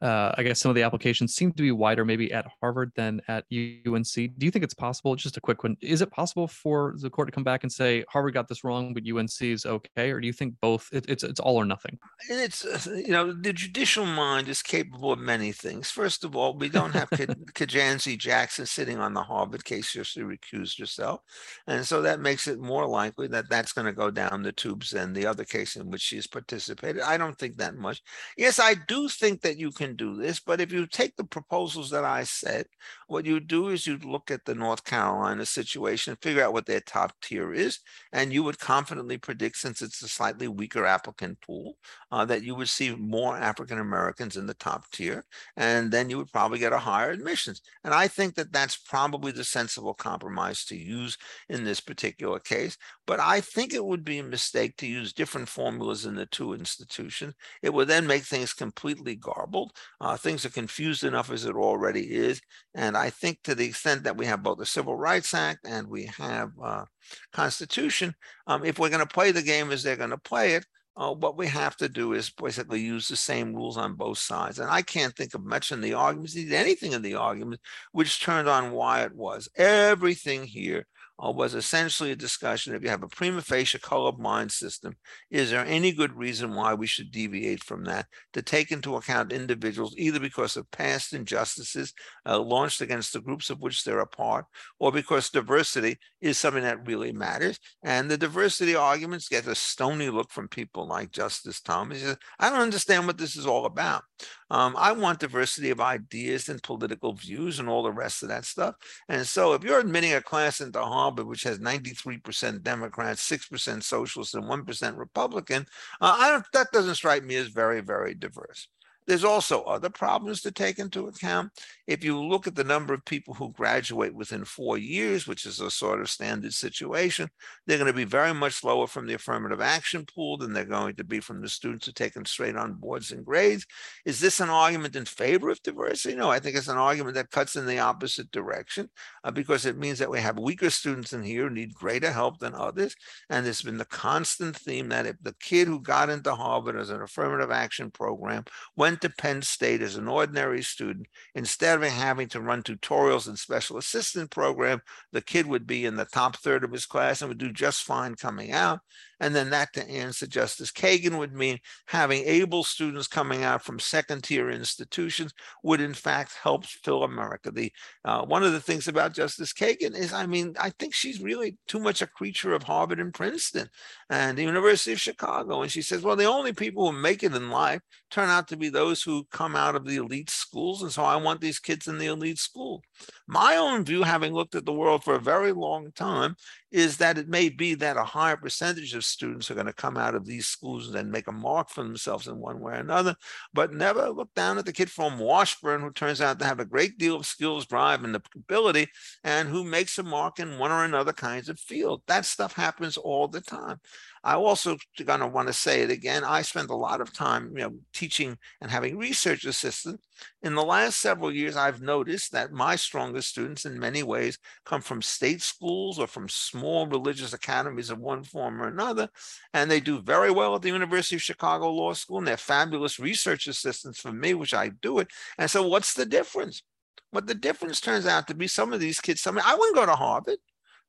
uh, 0.00 0.32
I 0.36 0.42
guess 0.42 0.60
some 0.60 0.70
of 0.70 0.76
the 0.76 0.82
applications 0.82 1.34
seem 1.34 1.52
to 1.52 1.62
be 1.62 1.72
wider 1.72 2.04
maybe 2.04 2.32
at 2.32 2.46
Harvard 2.60 2.92
than 2.94 3.20
at 3.28 3.44
UNC. 3.52 4.14
Do 4.14 4.46
you 4.46 4.50
think 4.50 4.64
it's 4.64 4.74
possible? 4.74 5.16
Just 5.16 5.36
a 5.36 5.40
quick 5.40 5.64
one. 5.64 5.76
Is 5.80 6.02
it 6.02 6.10
possible 6.10 6.46
for 6.46 6.94
the 6.98 7.10
court 7.10 7.28
to 7.28 7.32
come 7.32 7.44
back 7.44 7.64
and 7.64 7.72
say 7.72 8.04
Harvard 8.08 8.34
got 8.34 8.48
this 8.48 8.62
wrong, 8.62 8.94
but 8.94 9.02
UNC 9.08 9.42
is 9.42 9.66
okay? 9.66 10.10
Or 10.10 10.20
do 10.20 10.26
you 10.26 10.32
think 10.32 10.54
both 10.60 10.88
it, 10.92 11.06
it's 11.08 11.24
it's 11.24 11.40
all 11.40 11.56
or 11.56 11.64
nothing? 11.64 11.98
It's 12.28 12.64
uh, 12.64 12.92
you 12.94 13.12
know 13.12 13.32
the 13.32 13.52
judicial 13.52 14.06
mind 14.06 14.48
is 14.48 14.62
capable 14.62 15.12
of 15.12 15.18
many 15.18 15.52
things. 15.52 15.90
First 15.90 16.24
of 16.24 16.36
all, 16.36 16.56
we 16.56 16.68
don't 16.68 16.92
have 16.92 17.10
Ketanji 17.10 18.16
Jackson 18.18 18.66
sitting 18.66 18.98
on 18.98 19.14
the 19.14 19.22
Harvard 19.22 19.64
case 19.64 19.92
just 19.92 20.14
to 20.14 20.26
recuse 20.26 20.78
herself, 20.78 21.20
and 21.66 21.84
so 21.84 22.02
that 22.02 22.20
makes 22.20 22.46
it 22.46 22.60
more 22.60 22.86
likely 22.86 23.26
that 23.28 23.50
that's 23.50 23.72
going 23.72 23.86
to 23.86 23.92
go 23.92 24.10
down 24.10 24.42
the 24.42 24.52
tubes 24.52 24.90
than 24.90 25.12
the 25.12 25.26
other 25.26 25.44
case 25.44 25.74
in 25.76 25.90
which 25.90 26.02
she's 26.02 26.26
participated. 26.26 27.02
I 27.02 27.16
don't 27.16 27.36
think 27.36 27.56
that 27.56 27.76
much. 27.76 28.02
Yes, 28.36 28.60
I 28.60 28.74
do 28.86 29.08
think 29.08 29.40
that 29.42 29.58
you 29.58 29.72
can 29.72 29.87
can 29.88 29.96
do 29.96 30.16
this, 30.16 30.40
but 30.40 30.60
if 30.60 30.72
you 30.72 30.86
take 30.86 31.16
the 31.16 31.24
proposals 31.24 31.90
that 31.90 32.04
I 32.04 32.24
said, 32.24 32.66
what 33.08 33.24
you 33.24 33.40
do 33.40 33.68
is 33.68 33.86
you 33.86 33.96
look 33.98 34.30
at 34.30 34.44
the 34.44 34.54
North 34.54 34.84
Carolina 34.84 35.46
situation, 35.46 36.16
figure 36.20 36.44
out 36.44 36.52
what 36.52 36.66
their 36.66 36.80
top 36.80 37.12
tier 37.22 37.54
is, 37.54 37.80
and 38.12 38.32
you 38.32 38.42
would 38.42 38.58
confidently 38.58 39.16
predict, 39.16 39.56
since 39.56 39.80
it's 39.80 40.02
a 40.02 40.08
slightly 40.08 40.46
weaker 40.46 40.84
applicant 40.84 41.40
pool, 41.40 41.78
uh, 42.12 42.24
that 42.26 42.42
you 42.42 42.54
would 42.54 42.68
see 42.68 42.94
more 42.94 43.36
African 43.36 43.78
Americans 43.78 44.36
in 44.36 44.46
the 44.46 44.54
top 44.54 44.84
tier, 44.92 45.24
and 45.56 45.90
then 45.90 46.10
you 46.10 46.18
would 46.18 46.30
probably 46.30 46.58
get 46.58 46.74
a 46.74 46.78
higher 46.78 47.10
admissions. 47.10 47.62
And 47.82 47.94
I 47.94 48.08
think 48.08 48.34
that 48.34 48.52
that's 48.52 48.76
probably 48.76 49.32
the 49.32 49.44
sensible 49.44 49.94
compromise 49.94 50.66
to 50.66 50.76
use 50.76 51.16
in 51.48 51.64
this 51.64 51.80
particular 51.80 52.38
case. 52.38 52.76
But 53.06 53.20
I 53.20 53.40
think 53.40 53.72
it 53.72 53.84
would 53.84 54.04
be 54.04 54.18
a 54.18 54.22
mistake 54.22 54.76
to 54.76 54.86
use 54.86 55.14
different 55.14 55.48
formulas 55.48 56.04
in 56.04 56.14
the 56.14 56.26
two 56.26 56.52
institutions. 56.52 57.32
It 57.62 57.72
would 57.72 57.88
then 57.88 58.06
make 58.06 58.24
things 58.24 58.52
completely 58.52 59.16
garbled. 59.16 59.72
Uh, 59.98 60.18
things 60.18 60.44
are 60.44 60.50
confused 60.50 61.04
enough 61.04 61.30
as 61.30 61.46
it 61.46 61.54
already 61.54 62.14
is. 62.14 62.42
And 62.74 62.97
I 62.98 63.10
think 63.10 63.42
to 63.44 63.54
the 63.54 63.66
extent 63.66 64.04
that 64.04 64.16
we 64.16 64.26
have 64.26 64.42
both 64.42 64.58
the 64.58 64.66
Civil 64.66 64.96
Rights 64.96 65.34
Act 65.34 65.66
and 65.66 65.88
we 65.88 66.04
have 66.18 66.50
uh, 66.62 66.84
Constitution, 67.32 68.14
um, 68.46 68.64
if 68.64 68.78
we're 68.78 68.90
going 68.90 69.06
to 69.06 69.06
play 69.06 69.30
the 69.30 69.42
game 69.42 69.70
as 69.70 69.82
they're 69.82 69.96
going 69.96 70.10
to 70.10 70.18
play 70.18 70.54
it, 70.54 70.66
uh, 70.96 71.14
what 71.14 71.38
we 71.38 71.46
have 71.46 71.76
to 71.76 71.88
do 71.88 72.12
is 72.12 72.30
basically 72.30 72.80
use 72.80 73.06
the 73.06 73.16
same 73.16 73.54
rules 73.54 73.76
on 73.76 73.94
both 73.94 74.18
sides. 74.18 74.58
And 74.58 74.68
I 74.68 74.82
can't 74.82 75.14
think 75.14 75.32
of 75.34 75.44
much 75.44 75.70
in 75.70 75.80
the 75.80 75.94
arguments, 75.94 76.36
anything 76.36 76.92
in 76.92 77.02
the 77.02 77.14
argument, 77.14 77.60
which 77.92 78.20
turned 78.20 78.48
on 78.48 78.72
why 78.72 79.02
it 79.02 79.14
was. 79.14 79.48
Everything 79.56 80.42
here 80.42 80.86
uh, 81.24 81.30
was 81.30 81.54
essentially 81.54 82.12
a 82.12 82.16
discussion 82.16 82.74
if 82.74 82.82
you 82.82 82.88
have 82.88 83.02
a 83.02 83.08
prima 83.08 83.42
facie 83.42 83.78
colorblind 83.78 84.50
system, 84.50 84.96
is 85.30 85.50
there 85.50 85.64
any 85.64 85.92
good 85.92 86.16
reason 86.16 86.54
why 86.54 86.74
we 86.74 86.86
should 86.86 87.10
deviate 87.10 87.62
from 87.64 87.84
that 87.84 88.06
to 88.32 88.42
take 88.42 88.70
into 88.70 88.96
account 88.96 89.32
individuals 89.32 89.94
either 89.98 90.20
because 90.20 90.56
of 90.56 90.70
past 90.70 91.12
injustices 91.12 91.92
uh, 92.26 92.38
launched 92.38 92.80
against 92.80 93.12
the 93.12 93.20
groups 93.20 93.50
of 93.50 93.60
which 93.60 93.84
they're 93.84 94.00
a 94.00 94.06
part, 94.06 94.44
or 94.78 94.92
because 94.92 95.30
diversity 95.30 95.98
is 96.20 96.38
something 96.38 96.62
that 96.62 96.86
really 96.86 97.12
matters. 97.12 97.58
And 97.82 98.10
the 98.10 98.18
diversity 98.18 98.74
arguments 98.74 99.28
get 99.28 99.46
a 99.46 99.54
stony 99.54 100.10
look 100.10 100.30
from 100.30 100.48
people 100.48 100.86
like 100.86 101.10
Justice 101.10 101.60
Thomas. 101.60 102.16
I 102.38 102.50
don't 102.50 102.60
understand 102.60 103.06
what 103.06 103.18
this 103.18 103.36
is 103.36 103.46
all 103.46 103.66
about. 103.66 104.02
Um, 104.50 104.74
I 104.78 104.92
want 104.92 105.20
diversity 105.20 105.70
of 105.70 105.80
ideas 105.80 106.48
and 106.48 106.62
political 106.62 107.12
views 107.12 107.58
and 107.58 107.68
all 107.68 107.82
the 107.82 107.92
rest 107.92 108.22
of 108.22 108.28
that 108.30 108.44
stuff. 108.44 108.76
And 109.08 109.26
so 109.26 109.52
if 109.52 109.62
you're 109.62 109.80
admitting 109.80 110.14
a 110.14 110.22
class 110.22 110.60
into 110.60 110.80
Harvard, 110.80 111.26
which 111.26 111.42
has 111.42 111.58
93% 111.58 112.62
Democrats, 112.62 113.28
6% 113.28 113.82
socialists, 113.82 114.34
and 114.34 114.44
1% 114.44 114.96
Republican, 114.96 115.66
uh, 116.00 116.40
that 116.52 116.72
doesn't 116.72 116.94
strike 116.94 117.24
me 117.24 117.36
as 117.36 117.48
very, 117.48 117.80
very 117.80 118.14
diverse. 118.14 118.68
There's 119.08 119.24
also 119.24 119.62
other 119.62 119.88
problems 119.88 120.42
to 120.42 120.52
take 120.52 120.78
into 120.78 121.06
account. 121.06 121.50
If 121.86 122.04
you 122.04 122.20
look 122.20 122.46
at 122.46 122.54
the 122.54 122.62
number 122.62 122.92
of 122.92 123.06
people 123.06 123.32
who 123.32 123.54
graduate 123.54 124.14
within 124.14 124.44
four 124.44 124.76
years, 124.76 125.26
which 125.26 125.46
is 125.46 125.60
a 125.60 125.70
sort 125.70 126.02
of 126.02 126.10
standard 126.10 126.52
situation, 126.52 127.30
they're 127.66 127.78
going 127.78 127.86
to 127.86 127.94
be 127.94 128.04
very 128.04 128.34
much 128.34 128.62
lower 128.62 128.86
from 128.86 129.06
the 129.06 129.14
affirmative 129.14 129.62
action 129.62 130.04
pool 130.04 130.36
than 130.36 130.52
they're 130.52 130.66
going 130.66 130.94
to 130.96 131.04
be 131.04 131.20
from 131.20 131.40
the 131.40 131.48
students 131.48 131.86
who 131.86 131.92
take 131.92 132.12
them 132.12 132.26
straight 132.26 132.54
on 132.54 132.74
boards 132.74 133.10
and 133.10 133.24
grades. 133.24 133.64
Is 134.04 134.20
this 134.20 134.40
an 134.40 134.50
argument 134.50 134.94
in 134.94 135.06
favor 135.06 135.48
of 135.48 135.62
diversity? 135.62 136.14
No, 136.14 136.30
I 136.30 136.38
think 136.38 136.56
it's 136.56 136.68
an 136.68 136.76
argument 136.76 137.14
that 137.14 137.30
cuts 137.30 137.56
in 137.56 137.64
the 137.64 137.78
opposite 137.78 138.30
direction 138.30 138.90
uh, 139.24 139.30
because 139.30 139.64
it 139.64 139.78
means 139.78 139.98
that 140.00 140.10
we 140.10 140.20
have 140.20 140.38
weaker 140.38 140.68
students 140.68 141.14
in 141.14 141.22
here 141.22 141.48
who 141.48 141.54
need 141.54 141.72
greater 141.72 142.12
help 142.12 142.40
than 142.40 142.54
others. 142.54 142.94
And 143.30 143.46
there's 143.46 143.62
been 143.62 143.78
the 143.78 143.86
constant 143.86 144.54
theme 144.54 144.90
that 144.90 145.06
if 145.06 145.16
the 145.22 145.34
kid 145.40 145.66
who 145.66 145.80
got 145.80 146.10
into 146.10 146.34
Harvard 146.34 146.76
as 146.76 146.90
an 146.90 147.00
affirmative 147.00 147.50
action 147.50 147.90
program 147.90 148.44
went 148.76 148.97
went 148.98 149.14
to 149.14 149.22
Penn 149.22 149.42
State 149.42 149.80
as 149.80 149.96
an 149.96 150.08
ordinary 150.08 150.62
student, 150.62 151.06
instead 151.34 151.80
of 151.80 151.88
having 151.88 152.28
to 152.28 152.40
run 152.40 152.62
tutorials 152.62 153.28
and 153.28 153.38
special 153.38 153.76
assistant 153.76 154.30
program, 154.30 154.80
the 155.12 155.22
kid 155.22 155.46
would 155.46 155.66
be 155.66 155.84
in 155.84 155.96
the 155.96 156.04
top 156.04 156.36
third 156.36 156.64
of 156.64 156.72
his 156.72 156.86
class 156.86 157.22
and 157.22 157.28
would 157.28 157.38
do 157.38 157.52
just 157.52 157.82
fine 157.82 158.14
coming 158.16 158.52
out. 158.52 158.80
And 159.20 159.34
then 159.34 159.50
that, 159.50 159.72
to 159.72 159.88
answer 159.88 160.26
Justice 160.26 160.70
Kagan, 160.70 161.18
would 161.18 161.34
mean 161.34 161.58
having 161.86 162.22
able 162.24 162.62
students 162.62 163.08
coming 163.08 163.42
out 163.42 163.64
from 163.64 163.80
second 163.80 164.22
tier 164.22 164.48
institutions 164.50 165.32
would 165.64 165.80
in 165.80 165.94
fact 165.94 166.36
help 166.40 166.64
fill 166.64 167.02
America. 167.02 167.50
The 167.50 167.72
uh, 168.04 168.24
one 168.24 168.44
of 168.44 168.52
the 168.52 168.60
things 168.60 168.86
about 168.86 169.14
Justice 169.14 169.52
Kagan 169.52 169.96
is, 169.96 170.12
I 170.12 170.26
mean, 170.26 170.54
I 170.60 170.70
think 170.70 170.94
she's 170.94 171.20
really 171.20 171.56
too 171.66 171.80
much 171.80 172.00
a 172.00 172.06
creature 172.06 172.54
of 172.54 172.62
Harvard 172.62 173.00
and 173.00 173.12
Princeton 173.12 173.68
and 174.08 174.38
the 174.38 174.44
University 174.44 174.92
of 174.92 175.00
Chicago. 175.00 175.62
And 175.62 175.70
she 175.70 175.82
says, 175.82 176.02
well, 176.02 176.16
the 176.16 176.24
only 176.24 176.52
people 176.52 176.90
who 176.90 176.96
make 176.96 177.24
it 177.24 177.34
in 177.34 177.50
life 177.50 177.80
turn 178.10 178.28
out 178.28 178.46
to 178.48 178.56
be 178.56 178.68
those 178.68 178.87
who 178.96 179.26
come 179.30 179.54
out 179.54 179.74
of 179.74 179.84
the 179.84 179.96
elite 179.96 180.30
schools. 180.30 180.82
And 180.82 180.90
so 180.92 181.04
I 181.04 181.16
want 181.16 181.40
these 181.40 181.58
kids 181.58 181.88
in 181.88 181.98
the 181.98 182.06
elite 182.06 182.38
school. 182.38 182.82
My 183.26 183.56
own 183.56 183.84
view, 183.84 184.02
having 184.02 184.32
looked 184.32 184.54
at 184.54 184.64
the 184.64 184.72
world 184.72 185.04
for 185.04 185.14
a 185.14 185.20
very 185.20 185.52
long 185.52 185.92
time, 185.92 186.36
is 186.70 186.98
that 186.98 187.16
it 187.16 187.28
may 187.28 187.48
be 187.48 187.74
that 187.74 187.96
a 187.96 188.04
higher 188.04 188.36
percentage 188.36 188.94
of 188.94 189.04
students 189.04 189.50
are 189.50 189.54
going 189.54 189.66
to 189.66 189.72
come 189.72 189.96
out 189.96 190.14
of 190.14 190.26
these 190.26 190.46
schools 190.46 190.86
and 190.86 190.94
then 190.94 191.10
make 191.10 191.26
a 191.26 191.32
mark 191.32 191.70
for 191.70 191.82
themselves 191.82 192.26
in 192.26 192.38
one 192.38 192.60
way 192.60 192.72
or 192.72 192.76
another, 192.76 193.14
but 193.54 193.72
never 193.72 194.10
look 194.10 194.32
down 194.34 194.58
at 194.58 194.66
the 194.66 194.72
kid 194.72 194.90
from 194.90 195.18
Washburn 195.18 195.80
who 195.80 195.90
turns 195.90 196.20
out 196.20 196.38
to 196.38 196.44
have 196.44 196.60
a 196.60 196.66
great 196.66 196.98
deal 196.98 197.16
of 197.16 197.26
skills, 197.26 197.66
drive, 197.66 198.04
and 198.04 198.16
ability, 198.36 198.86
and 199.24 199.48
who 199.48 199.64
makes 199.64 199.98
a 199.98 200.02
mark 200.02 200.38
in 200.38 200.58
one 200.58 200.70
or 200.70 200.84
another 200.84 201.12
kinds 201.12 201.48
of 201.48 201.58
field. 201.58 202.02
That 202.06 202.26
stuff 202.26 202.52
happens 202.52 202.96
all 202.96 203.28
the 203.28 203.40
time. 203.40 203.80
I 204.24 204.34
also 204.34 204.76
going 205.04 205.20
to 205.20 205.26
want 205.26 205.48
to 205.48 205.54
say 205.54 205.82
it 205.82 205.90
again. 205.90 206.24
I 206.24 206.42
spend 206.42 206.70
a 206.70 206.74
lot 206.74 207.00
of 207.00 207.12
time, 207.12 207.52
you 207.56 207.62
know, 207.62 207.74
teaching 207.92 208.38
and 208.60 208.70
having 208.70 208.98
research 208.98 209.44
assistants. 209.44 210.06
In 210.42 210.54
the 210.54 210.64
last 210.64 210.98
several 211.00 211.32
years, 211.32 211.56
I've 211.56 211.80
noticed 211.80 212.32
that 212.32 212.52
my 212.52 212.76
strongest 212.76 213.28
students, 213.28 213.64
in 213.64 213.78
many 213.78 214.02
ways, 214.02 214.38
come 214.64 214.80
from 214.80 215.02
state 215.02 215.42
schools 215.42 215.98
or 215.98 216.06
from 216.06 216.28
small 216.28 216.86
religious 216.86 217.32
academies 217.32 217.90
of 217.90 217.98
one 217.98 218.22
form 218.24 218.60
or 218.60 218.68
another, 218.68 219.08
and 219.54 219.70
they 219.70 219.80
do 219.80 220.00
very 220.00 220.30
well 220.30 220.54
at 220.54 220.62
the 220.62 220.68
University 220.68 221.16
of 221.16 221.22
Chicago 221.22 221.70
Law 221.70 221.92
School, 221.92 222.18
and 222.18 222.26
they're 222.26 222.36
fabulous 222.36 222.98
research 222.98 223.46
assistants 223.46 224.00
for 224.00 224.12
me, 224.12 224.34
which 224.34 224.54
I 224.54 224.70
do 224.70 224.98
it. 224.98 225.08
And 225.38 225.50
so, 225.50 225.66
what's 225.66 225.94
the 225.94 226.06
difference? 226.06 226.62
What 227.10 227.26
the 227.26 227.34
difference 227.34 227.80
turns 227.80 228.06
out 228.06 228.26
to 228.28 228.34
be 228.34 228.48
some 228.48 228.72
of 228.72 228.80
these 228.80 229.00
kids, 229.00 229.20
some 229.20 229.38
I 229.38 229.54
wouldn't 229.54 229.76
go 229.76 229.86
to 229.86 229.94
Harvard. 229.94 230.38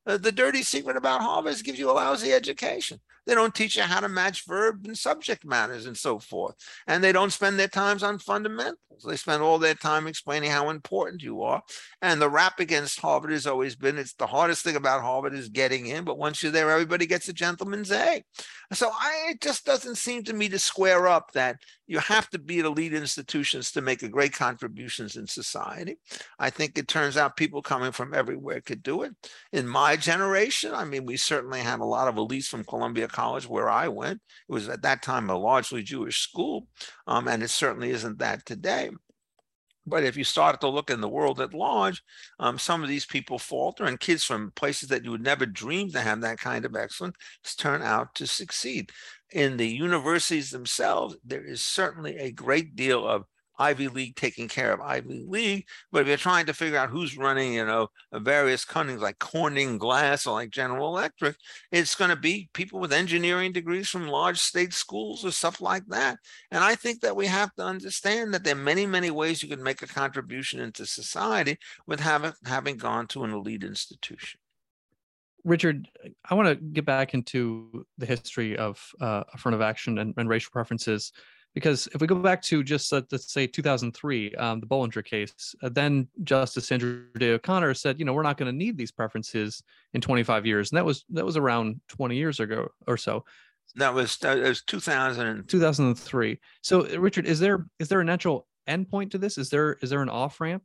Uh, 0.10 0.18
the 0.18 0.32
dirty 0.32 0.64
secret 0.64 0.98
about 0.98 1.22
Harvard 1.22 1.54
is 1.54 1.62
gives 1.62 1.78
you 1.78 1.92
a 1.92 1.94
lousy 1.94 2.34
education. 2.34 3.00
They 3.28 3.36
don't 3.36 3.54
teach 3.54 3.78
you 3.78 3.84
how 3.84 4.00
to 4.00 4.10
match 4.10 4.44
verb 4.48 4.86
and 4.86 4.98
subject 4.98 5.46
matters 5.46 5.86
and 5.86 5.96
so 5.96 6.18
forth. 6.18 6.56
And 6.88 7.04
they 7.04 7.12
don't 7.12 7.32
spend 7.32 7.60
their 7.60 7.68
times 7.68 8.02
on 8.02 8.18
fundamentals. 8.18 9.04
They 9.06 9.18
spend 9.18 9.44
all 9.44 9.60
their 9.60 9.76
time 9.76 10.08
explaining 10.08 10.50
how 10.50 10.72
important 10.72 11.22
you 11.22 11.44
are. 11.44 11.62
And 12.02 12.20
the 12.20 12.30
rap 12.30 12.60
against 12.60 13.00
Harvard 13.00 13.32
has 13.32 13.46
always 13.46 13.76
been 13.76 14.00
it's 14.00 14.16
the 14.16 14.26
hardest 14.26 14.64
thing 14.64 14.76
about 14.76 15.04
Harvard 15.04 15.36
is 15.36 15.48
getting 15.48 15.86
in, 15.86 16.06
but 16.06 16.18
once 16.18 16.42
you're 16.42 16.52
there, 16.52 16.72
everybody 16.72 17.06
gets 17.06 17.30
a 17.30 17.34
gentleman's 17.34 17.92
A. 17.92 18.24
So 18.74 18.90
I, 18.92 19.28
it 19.30 19.42
just 19.42 19.64
doesn't 19.64 19.98
seem 19.98 20.24
to 20.24 20.34
me 20.34 20.50
to 20.50 20.58
square 20.58 21.08
up 21.08 21.34
that 21.34 21.58
you 21.90 21.98
have 21.98 22.30
to 22.30 22.38
be 22.38 22.60
at 22.60 22.66
elite 22.66 22.94
institutions 22.94 23.72
to 23.72 23.82
make 23.82 24.04
a 24.04 24.08
great 24.08 24.32
contributions 24.32 25.16
in 25.16 25.26
society. 25.26 25.98
I 26.38 26.52
think 26.52 26.78
it 26.78 26.88
turns 26.88 27.18
out 27.18 27.36
people 27.36 27.64
coming 27.64 27.92
from 27.92 28.14
everywhere 28.14 28.62
could 28.62 28.84
do 28.84 29.02
it. 29.02 29.14
In 29.52 29.68
my 29.68 29.96
generation, 29.96 30.72
I 30.76 30.86
mean, 30.86 31.04
we 31.04 31.18
certainly 31.18 31.62
had 31.62 31.80
a 31.80 31.86
lot 31.86 32.08
of 32.08 32.14
elites 32.14 32.46
from 32.46 32.64
Columbia 32.64 33.08
College 33.08 33.50
where 33.50 33.72
I 33.72 33.88
went. 33.88 34.22
It 34.48 34.54
was 34.54 34.70
at 34.70 34.84
that 34.84 35.02
time 35.02 35.32
a 35.32 35.36
largely 35.36 35.82
Jewish 35.82 36.20
school, 36.20 36.68
um, 37.08 37.28
and 37.28 37.42
it 37.42 37.50
certainly 37.50 37.90
isn't 37.90 38.20
that 38.20 38.46
today. 38.46 38.92
But 39.90 40.04
if 40.04 40.16
you 40.16 40.24
start 40.24 40.62
to 40.62 40.70
look 40.70 40.92
in 40.92 41.02
the 41.02 41.10
world 41.10 41.42
at 41.42 41.54
large, 41.54 42.04
um, 42.40 42.60
some 42.60 42.84
of 42.84 42.90
these 42.90 43.08
people 43.08 43.40
falter, 43.40 43.86
and 43.86 44.00
kids 44.00 44.24
from 44.24 44.52
places 44.52 44.90
that 44.90 45.04
you 45.04 45.10
would 45.10 45.24
never 45.24 45.48
dream 45.48 45.92
to 45.92 46.02
have 46.02 46.22
that 46.22 46.38
kind 46.38 46.66
of 46.66 46.76
excellence 46.76 47.16
turn 47.58 47.82
out 47.82 48.14
to 48.16 48.28
succeed. 48.28 48.92
In 49.32 49.58
the 49.58 49.68
universities 49.68 50.50
themselves, 50.52 51.16
there 51.24 51.46
is 51.46 51.62
certainly 51.62 52.18
a 52.18 52.32
great 52.32 52.76
deal 52.76 53.08
of 53.08 53.26
Ivy 53.60 53.90
League 53.90 54.16
taking 54.16 54.48
care 54.48 54.72
of 54.72 54.80
Ivy 54.80 55.26
League. 55.28 55.68
But 55.92 56.04
if 56.04 56.08
you're 56.08 56.18
trying 56.18 56.46
to 56.46 56.54
figure 56.54 56.80
out 56.80 56.90
who's 56.90 57.18
running, 57.18 57.54
you 57.54 57.66
know, 57.66 57.90
various 58.14 58.64
companies 58.64 59.02
like 59.02 59.20
Corning 59.20 59.78
Glass 59.78 60.26
or 60.26 60.34
like 60.34 60.50
General 60.50 60.88
Electric, 60.88 61.36
it's 61.72 61.96
going 61.96 62.10
to 62.10 62.16
be 62.16 62.50
people 62.54 62.80
with 62.80 62.94
engineering 62.94 63.52
degrees 63.52 63.90
from 63.90 64.08
large 64.08 64.40
state 64.40 64.74
schools 64.74 65.26
or 65.26 65.32
stuff 65.32 65.60
like 65.60 65.86
that. 65.88 66.18
And 66.52 66.64
I 66.64 66.76
think 66.76 67.02
that 67.02 67.16
we 67.16 67.28
have 67.28 67.54
to 67.56 67.64
understand 67.64 68.34
that 68.34 68.44
there 68.46 68.56
are 68.56 68.60
many, 68.60 68.86
many 68.86 69.12
ways 69.12 69.44
you 69.44 69.50
can 69.50 69.62
make 69.62 69.82
a 69.82 69.88
contribution 69.88 70.62
into 70.62 70.86
society 70.86 71.58
with 71.86 72.00
having 72.00 72.34
having 72.46 72.78
gone 72.78 73.08
to 73.08 73.26
an 73.26 73.34
elite 73.34 73.64
institution. 73.64 74.40
Richard, 75.46 75.88
I 76.30 76.36
want 76.36 76.50
to 76.50 76.56
get 76.56 76.86
back 76.86 77.14
into 77.14 77.86
the 77.98 78.06
history 78.06 78.58
of 78.58 78.82
uh, 79.00 79.24
affirmative 79.34 79.62
action 79.62 79.98
and, 79.98 80.14
and 80.18 80.30
racial 80.30 80.52
preferences 80.52 81.12
because 81.56 81.88
if 81.94 82.02
we 82.02 82.08
go 82.08 82.16
back 82.16 82.42
to 82.44 82.64
just 82.64 82.92
uh, 82.94 83.02
let's 83.12 83.32
say 83.32 83.48
2003 83.48 84.36
um, 84.36 84.60
the 84.60 84.68
bollinger 84.68 85.04
case 85.04 85.56
uh, 85.64 85.70
then 85.70 86.08
justice 86.24 86.68
sandra 86.68 87.02
day 87.18 87.32
o'connor 87.32 87.74
said 87.74 88.00
you 88.00 88.06
know 88.06 88.14
we're 88.14 88.24
not 88.24 88.38
going 88.38 88.52
to 88.52 88.58
need 88.58 88.78
these 88.78 88.92
preferences 88.92 89.64
in 89.94 90.02
25 90.02 90.46
years 90.46 90.72
and 90.72 90.78
that 90.78 90.86
was 90.86 91.06
that 91.10 91.26
was 91.26 91.38
around 91.38 91.80
20 91.90 92.16
years 92.16 92.40
ago 92.40 92.70
or 92.88 92.98
so. 92.98 93.24
That 93.76 93.94
was 93.94 94.18
that 94.18 94.38
was 94.38 94.64
2000 94.64 95.48
2003 95.48 96.40
so 96.62 96.86
richard 96.98 97.28
is 97.28 97.40
there 97.40 97.66
is 97.78 97.88
there 97.88 98.02
a 98.02 98.06
natural 98.06 98.48
endpoint 98.68 99.12
to 99.12 99.18
this? 99.18 99.38
Is 99.38 99.50
there 99.50 99.78
is 99.82 99.90
there 99.90 100.02
an 100.02 100.10
off 100.10 100.42
ramp 100.42 100.64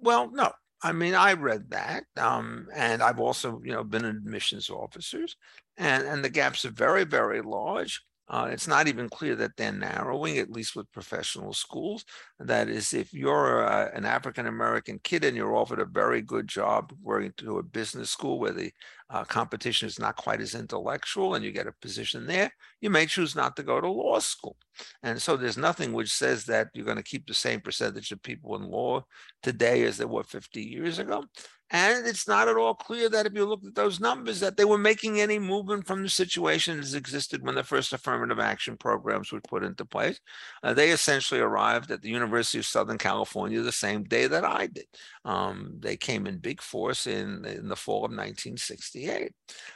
well 0.00 0.30
no 0.30 0.52
I 0.82 0.92
mean, 0.92 1.14
I 1.14 1.32
read 1.32 1.70
that, 1.70 2.04
um, 2.16 2.68
and 2.74 3.02
I've 3.02 3.18
also, 3.20 3.60
you 3.64 3.72
know, 3.72 3.82
been 3.84 4.04
admissions 4.04 4.68
officers, 4.70 5.36
and 5.76 6.06
and 6.06 6.24
the 6.24 6.30
gaps 6.30 6.64
are 6.64 6.70
very, 6.70 7.04
very 7.04 7.40
large. 7.42 8.02
Uh, 8.28 8.48
it's 8.50 8.66
not 8.66 8.88
even 8.88 9.08
clear 9.08 9.36
that 9.36 9.56
they're 9.56 9.70
narrowing, 9.70 10.38
at 10.38 10.50
least 10.50 10.74
with 10.74 10.90
professional 10.90 11.52
schools. 11.52 12.04
That 12.40 12.68
is, 12.68 12.92
if 12.92 13.12
you're 13.14 13.62
a, 13.62 13.90
an 13.94 14.04
African 14.04 14.46
American 14.46 14.98
kid 15.04 15.24
and 15.24 15.36
you're 15.36 15.54
offered 15.54 15.80
a 15.80 15.84
very 15.84 16.22
good 16.22 16.48
job 16.48 16.92
working 17.00 17.32
to 17.38 17.58
a 17.58 17.62
business 17.62 18.10
school 18.10 18.40
where 18.40 18.52
the 18.52 18.72
uh, 19.10 19.22
competition 19.24 19.86
is 19.86 20.00
not 20.00 20.16
quite 20.16 20.40
as 20.40 20.56
intellectual 20.56 21.34
and 21.34 21.44
you 21.44 21.52
get 21.52 21.68
a 21.68 21.74
position 21.80 22.26
there, 22.26 22.50
you 22.80 22.90
may 22.90 23.06
choose 23.06 23.36
not 23.36 23.54
to 23.56 23.62
go 23.62 23.80
to 23.80 23.88
law 23.88 24.18
school. 24.18 24.56
And 25.04 25.22
so 25.22 25.36
there's 25.36 25.56
nothing 25.56 25.92
which 25.92 26.12
says 26.12 26.44
that 26.46 26.68
you're 26.74 26.84
going 26.84 26.96
to 26.96 27.02
keep 27.04 27.26
the 27.26 27.34
same 27.34 27.60
percentage 27.60 28.10
of 28.10 28.22
people 28.22 28.56
in 28.56 28.68
law 28.68 29.04
today 29.42 29.84
as 29.84 29.98
there 29.98 30.08
were 30.08 30.24
50 30.24 30.60
years 30.60 30.98
ago. 30.98 31.24
And 31.70 32.06
it's 32.06 32.28
not 32.28 32.48
at 32.48 32.56
all 32.56 32.74
clear 32.74 33.08
that 33.08 33.26
if 33.26 33.34
you 33.34 33.44
look 33.44 33.64
at 33.66 33.74
those 33.74 33.98
numbers, 33.98 34.38
that 34.38 34.56
they 34.56 34.64
were 34.64 34.78
making 34.78 35.20
any 35.20 35.38
movement 35.38 35.86
from 35.86 36.02
the 36.02 36.08
situation 36.08 36.78
as 36.78 36.94
existed 36.94 37.42
when 37.42 37.56
the 37.56 37.64
first 37.64 37.92
affirmative 37.92 38.38
action 38.38 38.76
programs 38.76 39.32
were 39.32 39.40
put 39.40 39.64
into 39.64 39.84
place. 39.84 40.20
Uh, 40.62 40.74
they 40.74 40.90
essentially 40.90 41.40
arrived 41.40 41.90
at 41.90 42.02
the 42.02 42.08
University 42.08 42.58
of 42.58 42.66
Southern 42.66 42.98
California 42.98 43.60
the 43.62 43.72
same 43.72 44.04
day 44.04 44.28
that 44.28 44.44
I 44.44 44.68
did. 44.68 44.86
Um, 45.24 45.78
they 45.80 45.96
came 45.96 46.28
in 46.28 46.38
big 46.38 46.62
force 46.62 47.08
in, 47.08 47.44
in 47.44 47.68
the 47.68 47.74
fall 47.74 48.04
of 48.04 48.12
1968. 48.12 49.32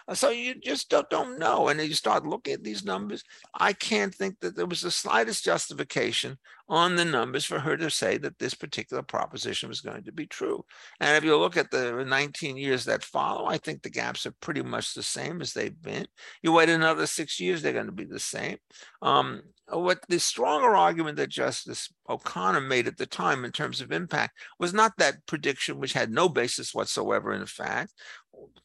Uh, 0.06 0.14
so 0.14 0.30
you 0.30 0.54
just 0.60 0.90
don't, 0.90 1.10
don't 1.10 1.40
know. 1.40 1.68
And 1.68 1.80
you 1.80 1.94
start 1.94 2.24
looking 2.24 2.54
at 2.54 2.62
these 2.62 2.84
numbers, 2.84 3.24
I 3.52 3.72
can't 3.72 4.14
think 4.14 4.38
that 4.40 4.54
there 4.54 4.66
was 4.66 4.82
the 4.82 4.92
slightest 4.92 5.44
justification 5.44 6.38
on 6.68 6.94
the 6.94 7.04
numbers 7.04 7.44
for 7.44 7.58
her 7.58 7.76
to 7.76 7.90
say 7.90 8.16
that 8.16 8.38
this 8.38 8.54
particular 8.54 9.02
proposition 9.02 9.68
was 9.68 9.80
going 9.80 10.04
to 10.04 10.12
be 10.12 10.26
true. 10.26 10.64
And 11.00 11.16
if 11.16 11.24
you 11.24 11.36
look 11.36 11.56
at 11.56 11.72
the 11.72 11.79
19 12.04 12.56
years 12.56 12.84
that 12.84 13.04
follow, 13.04 13.46
I 13.46 13.58
think 13.58 13.82
the 13.82 13.90
gaps 13.90 14.26
are 14.26 14.34
pretty 14.40 14.62
much 14.62 14.94
the 14.94 15.02
same 15.02 15.40
as 15.40 15.52
they've 15.52 15.82
been. 15.82 16.06
You 16.42 16.52
wait 16.52 16.68
another 16.68 17.06
six 17.06 17.40
years, 17.40 17.62
they're 17.62 17.72
going 17.72 17.86
to 17.86 17.92
be 17.92 18.04
the 18.04 18.20
same. 18.20 18.56
Um, 19.02 19.42
what 19.68 20.00
the 20.08 20.18
stronger 20.18 20.74
argument 20.74 21.16
that 21.18 21.28
Justice 21.28 21.92
O'Connor 22.08 22.62
made 22.62 22.88
at 22.88 22.96
the 22.96 23.06
time 23.06 23.44
in 23.44 23.52
terms 23.52 23.80
of 23.80 23.92
impact 23.92 24.38
was 24.58 24.74
not 24.74 24.92
that 24.98 25.24
prediction, 25.26 25.78
which 25.78 25.92
had 25.92 26.10
no 26.10 26.28
basis 26.28 26.74
whatsoever 26.74 27.32
in 27.32 27.46
fact, 27.46 27.92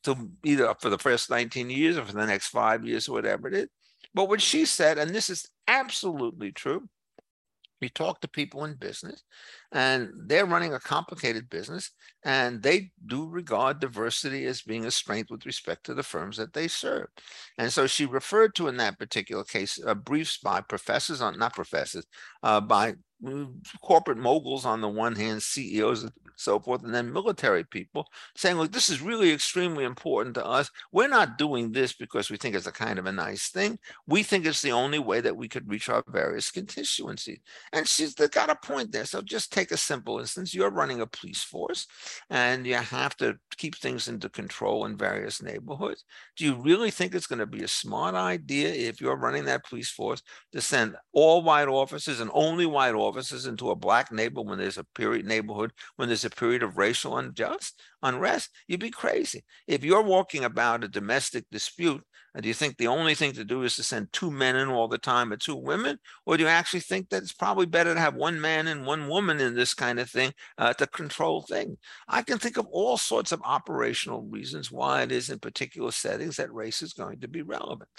to 0.03 0.29
either 0.43 0.73
for 0.79 0.89
the 0.89 0.97
first 0.97 1.29
19 1.29 1.69
years 1.69 1.97
or 1.97 2.05
for 2.05 2.13
the 2.13 2.25
next 2.25 2.47
five 2.47 2.85
years 2.85 3.07
or 3.07 3.13
whatever 3.13 3.47
it 3.47 3.53
is. 3.53 3.67
But 4.13 4.29
what 4.29 4.41
she 4.41 4.65
said, 4.65 4.97
and 4.97 5.11
this 5.11 5.29
is 5.29 5.47
absolutely 5.67 6.51
true, 6.51 6.87
you 7.85 7.89
talk 7.89 8.19
to 8.19 8.27
people 8.27 8.65
in 8.65 8.73
business 8.73 9.23
and 9.71 10.09
they're 10.25 10.45
running 10.45 10.73
a 10.73 10.79
complicated 10.79 11.49
business 11.49 11.91
and 12.23 12.61
they 12.63 12.91
do 13.05 13.27
regard 13.29 13.79
diversity 13.79 14.45
as 14.45 14.61
being 14.61 14.85
a 14.85 14.91
strength 14.91 15.29
with 15.29 15.45
respect 15.45 15.85
to 15.85 15.93
the 15.93 16.03
firms 16.03 16.37
that 16.37 16.53
they 16.53 16.67
serve. 16.67 17.07
And 17.57 17.71
so 17.71 17.85
she 17.85 18.05
referred 18.05 18.55
to 18.55 18.67
in 18.67 18.77
that 18.77 18.97
particular 18.97 19.43
case 19.43 19.79
uh, 19.85 19.93
briefs 19.93 20.37
by 20.37 20.61
professors 20.61 21.21
on 21.21 21.37
not 21.37 21.53
professors 21.53 22.05
uh, 22.41 22.59
by 22.59 22.95
Mm, 23.23 23.65
corporate 23.81 24.17
moguls 24.17 24.65
on 24.65 24.81
the 24.81 24.89
one 24.89 25.15
hand 25.15 25.41
ceos 25.41 26.03
and 26.03 26.11
so 26.35 26.59
forth, 26.59 26.83
and 26.83 26.93
then 26.93 27.13
military 27.13 27.63
people 27.63 28.05
saying, 28.35 28.57
look, 28.57 28.73
this 28.73 28.89
is 28.89 29.01
really 29.01 29.31
extremely 29.31 29.85
important 29.85 30.35
to 30.35 30.45
us. 30.45 30.69
We're 30.91 31.07
not 31.07 31.37
doing 31.37 31.71
this 31.71 31.93
because 31.93 32.29
we 32.29 32.35
think 32.35 32.55
it's 32.55 32.67
a 32.67 32.73
kind 32.73 32.99
of 32.99 33.05
a 33.05 33.13
nice 33.13 33.49
thing. 33.49 33.79
We 34.05 34.21
think 34.21 34.45
it's 34.45 34.61
the 34.61 34.73
only 34.73 34.99
way 34.99 35.21
that 35.21 35.37
we 35.37 35.47
could 35.47 35.69
reach 35.69 35.87
our 35.87 36.03
various 36.09 36.51
constituencies. 36.51 37.39
And 37.71 37.87
she's 37.87 38.15
got 38.15 38.49
a 38.49 38.55
point 38.55 38.91
there. 38.91 39.05
So 39.05 39.21
just 39.21 39.53
take 39.53 39.71
a 39.71 39.77
simple 39.77 40.19
instance. 40.19 40.53
You're 40.53 40.69
running 40.69 40.99
a 40.99 41.07
police 41.07 41.41
force 41.41 41.87
and 42.29 42.67
you 42.67 42.75
have 42.75 43.15
to 43.17 43.37
keep 43.55 43.77
things 43.77 44.09
into 44.09 44.27
control 44.27 44.85
in 44.85 44.97
various 44.97 45.41
neighborhoods. 45.41 46.03
Do 46.35 46.43
you 46.43 46.55
really 46.55 46.91
think 46.91 47.15
it's 47.15 47.27
going 47.27 47.39
to 47.39 47.45
be 47.45 47.63
a 47.63 47.67
smart 47.69 48.13
idea 48.13 48.73
if 48.73 48.99
you're 48.99 49.15
running 49.15 49.45
that 49.45 49.65
police 49.65 49.89
force 49.89 50.21
to 50.51 50.59
send 50.59 50.97
all 51.13 51.43
white 51.43 51.69
officers 51.69 52.19
and 52.19 52.29
only 52.33 52.65
white 52.65 52.93
officers 52.93 53.04
into 53.45 53.71
a 53.71 53.75
black 53.75 54.11
neighborhood 54.11 54.47
when 54.47 54.59
there's 54.59 54.77
a 54.77 54.83
period 54.95 55.25
neighborhood 55.25 55.71
when 55.95 56.07
there's 56.07 56.25
a 56.25 56.29
period 56.29 56.63
of 56.63 56.77
racial 56.77 57.17
unjust 57.17 57.81
unrest, 58.03 58.49
you'd 58.67 58.79
be 58.79 58.91
crazy. 58.91 59.43
If 59.67 59.83
you're 59.83 60.03
walking 60.03 60.43
about 60.43 60.83
a 60.83 60.87
domestic 60.87 61.45
dispute, 61.51 62.03
do 62.41 62.47
you 62.47 62.53
think 62.53 62.77
the 62.77 62.87
only 62.87 63.15
thing 63.15 63.33
to 63.33 63.45
do 63.45 63.63
is 63.63 63.75
to 63.75 63.83
send 63.83 64.11
two 64.11 64.29
men 64.29 64.55
in 64.55 64.67
all 64.67 64.87
the 64.87 64.97
time 64.97 65.31
or 65.31 65.37
two 65.37 65.55
women? 65.55 65.99
Or 66.25 66.35
do 66.35 66.43
you 66.43 66.49
actually 66.49 66.81
think 66.81 67.09
that 67.09 67.23
it's 67.23 67.33
probably 67.33 67.65
better 67.65 67.93
to 67.93 67.99
have 67.99 68.15
one 68.15 68.41
man 68.41 68.67
and 68.67 68.85
one 68.85 69.07
woman 69.07 69.39
in 69.39 69.55
this 69.55 69.73
kind 69.73 69.99
of 69.99 70.09
thing 70.09 70.33
uh, 70.57 70.73
to 70.73 70.87
control 70.87 71.41
things? 71.41 71.77
I 72.07 72.21
can 72.23 72.37
think 72.37 72.57
of 72.57 72.67
all 72.67 72.97
sorts 72.97 73.31
of 73.31 73.41
operational 73.43 74.23
reasons 74.23 74.71
why 74.71 75.03
it 75.03 75.11
is 75.11 75.29
in 75.29 75.39
particular 75.39 75.91
settings 75.91 76.35
that 76.37 76.53
race 76.53 76.81
is 76.81 76.93
going 76.93 77.19
to 77.21 77.27
be 77.27 77.41
relevant. 77.41 77.89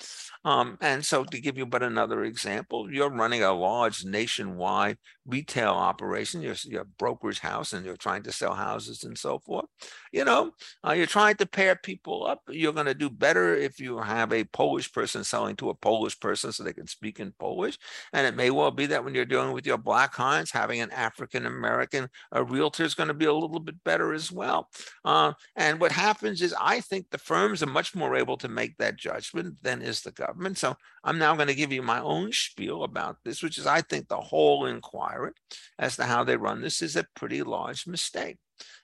Um, 0.45 0.76
and 0.81 1.05
so 1.05 1.25
to 1.25 1.40
give 1.40 1.57
you 1.57 1.66
but 1.66 1.83
another 1.83 2.25
example, 2.25 2.93
you're 2.93 3.11
running 3.11 3.43
a 3.43 3.52
large 3.52 4.05
nationwide 4.05 4.99
retail 5.26 5.71
operation, 5.71 6.43
you're, 6.43 6.55
you're 6.64 6.83
a 6.83 6.85
broker's 6.85 7.38
house 7.38 7.73
and 7.73 7.85
you're 7.85 7.97
trying 7.97 8.23
to 8.25 8.33
sell 8.33 8.55
houses 8.55 9.02
and 9.02 9.16
so 9.16 9.38
forth 9.38 9.66
you 10.12 10.25
know, 10.25 10.52
uh, 10.87 10.93
you're 10.93 11.07
trying 11.07 11.37
to 11.37 11.47
pair 11.47 11.76
people 11.76 12.26
up. 12.26 12.43
You're 12.49 12.73
going 12.73 12.87
to 12.87 12.95
do 12.95 13.11
better 13.11 13.55
if 13.55 13.78
you 13.78 13.99
have 13.99 14.25
a 14.32 14.45
Polish 14.45 14.93
person 14.93 15.25
selling 15.25 15.56
to 15.56 15.71
a 15.71 15.75
Polish 15.75 16.19
person 16.19 16.52
so 16.52 16.62
they 16.62 16.73
can 16.73 16.86
speak 16.86 17.21
in 17.21 17.32
Polish. 17.39 17.78
And 18.12 18.26
it 18.26 18.36
may 18.36 18.50
well 18.50 18.71
be 18.71 18.86
that 18.86 19.04
when 19.04 19.15
you're 19.15 19.25
dealing 19.25 19.52
with 19.52 19.67
your 19.67 19.78
black 19.78 20.12
clients, 20.12 20.50
having 20.50 20.80
an 20.80 20.91
African 20.91 21.47
American 21.47 22.08
realtor 22.32 22.84
is 22.84 22.95
going 22.95 23.08
to 23.08 23.15
be 23.15 23.25
a 23.25 23.32
little 23.32 23.60
bit 23.60 23.82
better 23.84 24.12
as 24.12 24.30
well. 24.32 24.69
Uh, 25.04 25.32
and 25.56 25.80
what 25.80 25.93
happens 25.93 26.43
is, 26.43 26.54
I 26.60 26.80
think 26.80 27.10
the 27.10 27.19
firms 27.19 27.62
are 27.62 27.67
much 27.67 27.95
more 27.95 28.17
able 28.17 28.36
to 28.39 28.49
make 28.49 28.76
that 28.78 28.97
judgment 28.97 29.62
than 29.62 29.82
is 29.82 30.02
the 30.02 30.12
government. 30.12 30.58
So 30.58 30.76
I'm 31.04 31.19
now 31.19 31.34
going 31.34 31.49
to 31.49 31.54
give 31.54 31.73
you 31.73 31.82
my 31.82 32.00
own 32.00 32.32
spiel 32.32 32.84
about 32.84 33.19
this, 33.25 33.43
which 33.43 33.58
is 33.58 33.67
I 33.67 33.80
think 33.82 34.08
the 34.08 34.21
whole 34.21 34.67
inquiry 34.67 35.32
as 35.78 35.97
to 35.97 36.04
how 36.04 36.25
they 36.25 36.36
run 36.36 36.60
this 36.60 36.82
is 36.82 36.97
a 36.97 37.06
pretty 37.15 37.43
large 37.43 37.86
mistake. 37.86 38.39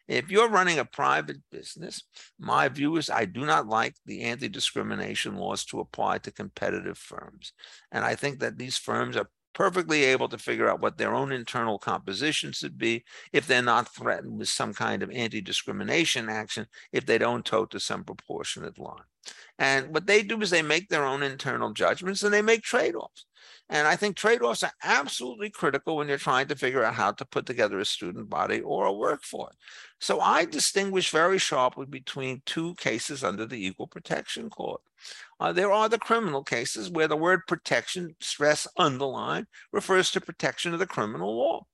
If 0.08 0.30
you're 0.30 0.48
running 0.48 0.78
a 0.78 0.84
private 0.84 1.38
business, 1.50 2.02
my 2.38 2.68
view 2.68 2.96
is 2.96 3.08
I 3.08 3.24
do 3.24 3.46
not 3.46 3.68
like 3.68 3.94
the 4.04 4.22
anti 4.22 4.48
discrimination 4.48 5.36
laws 5.36 5.64
to 5.66 5.80
apply 5.80 6.18
to 6.18 6.32
competitive 6.32 6.98
firms. 6.98 7.52
And 7.90 8.04
I 8.04 8.14
think 8.14 8.40
that 8.40 8.58
these 8.58 8.76
firms 8.76 9.16
are 9.16 9.28
perfectly 9.54 10.04
able 10.04 10.28
to 10.28 10.38
figure 10.38 10.68
out 10.68 10.80
what 10.80 10.96
their 10.96 11.14
own 11.14 11.30
internal 11.30 11.78
composition 11.78 12.52
should 12.52 12.78
be 12.78 13.04
if 13.32 13.46
they're 13.46 13.62
not 13.62 13.94
threatened 13.94 14.38
with 14.38 14.48
some 14.48 14.72
kind 14.72 15.02
of 15.02 15.10
anti 15.10 15.40
discrimination 15.40 16.28
action 16.28 16.66
if 16.92 17.06
they 17.06 17.18
don't 17.18 17.44
toe 17.44 17.66
to 17.66 17.78
some 17.78 18.04
proportionate 18.04 18.78
line. 18.78 19.04
And 19.62 19.94
what 19.94 20.08
they 20.08 20.24
do 20.24 20.40
is 20.42 20.50
they 20.50 20.60
make 20.60 20.88
their 20.88 21.04
own 21.04 21.22
internal 21.22 21.72
judgments 21.72 22.24
and 22.24 22.34
they 22.34 22.42
make 22.42 22.62
trade 22.62 22.96
offs. 22.96 23.26
And 23.68 23.86
I 23.86 23.94
think 23.94 24.16
trade 24.16 24.42
offs 24.42 24.64
are 24.64 24.72
absolutely 24.82 25.50
critical 25.50 25.96
when 25.96 26.08
you're 26.08 26.18
trying 26.18 26.48
to 26.48 26.56
figure 26.56 26.82
out 26.82 26.94
how 26.94 27.12
to 27.12 27.24
put 27.24 27.46
together 27.46 27.78
a 27.78 27.84
student 27.84 28.28
body 28.28 28.60
or 28.60 28.86
a 28.86 28.92
workforce. 28.92 29.54
So 30.00 30.18
I 30.18 30.46
distinguish 30.46 31.12
very 31.12 31.38
sharply 31.38 31.86
between 31.86 32.42
two 32.44 32.74
cases 32.74 33.22
under 33.22 33.46
the 33.46 33.64
Equal 33.64 33.86
Protection 33.86 34.50
Clause. 34.50 34.80
Uh, 35.38 35.52
there 35.52 35.70
are 35.70 35.88
the 35.88 35.96
criminal 35.96 36.42
cases 36.42 36.90
where 36.90 37.06
the 37.06 37.16
word 37.16 37.42
protection, 37.46 38.16
stress 38.18 38.66
underlined, 38.76 39.46
refers 39.72 40.10
to 40.10 40.20
protection 40.20 40.72
of 40.72 40.80
the 40.80 40.86
criminal 40.86 41.36
law. 41.36 41.66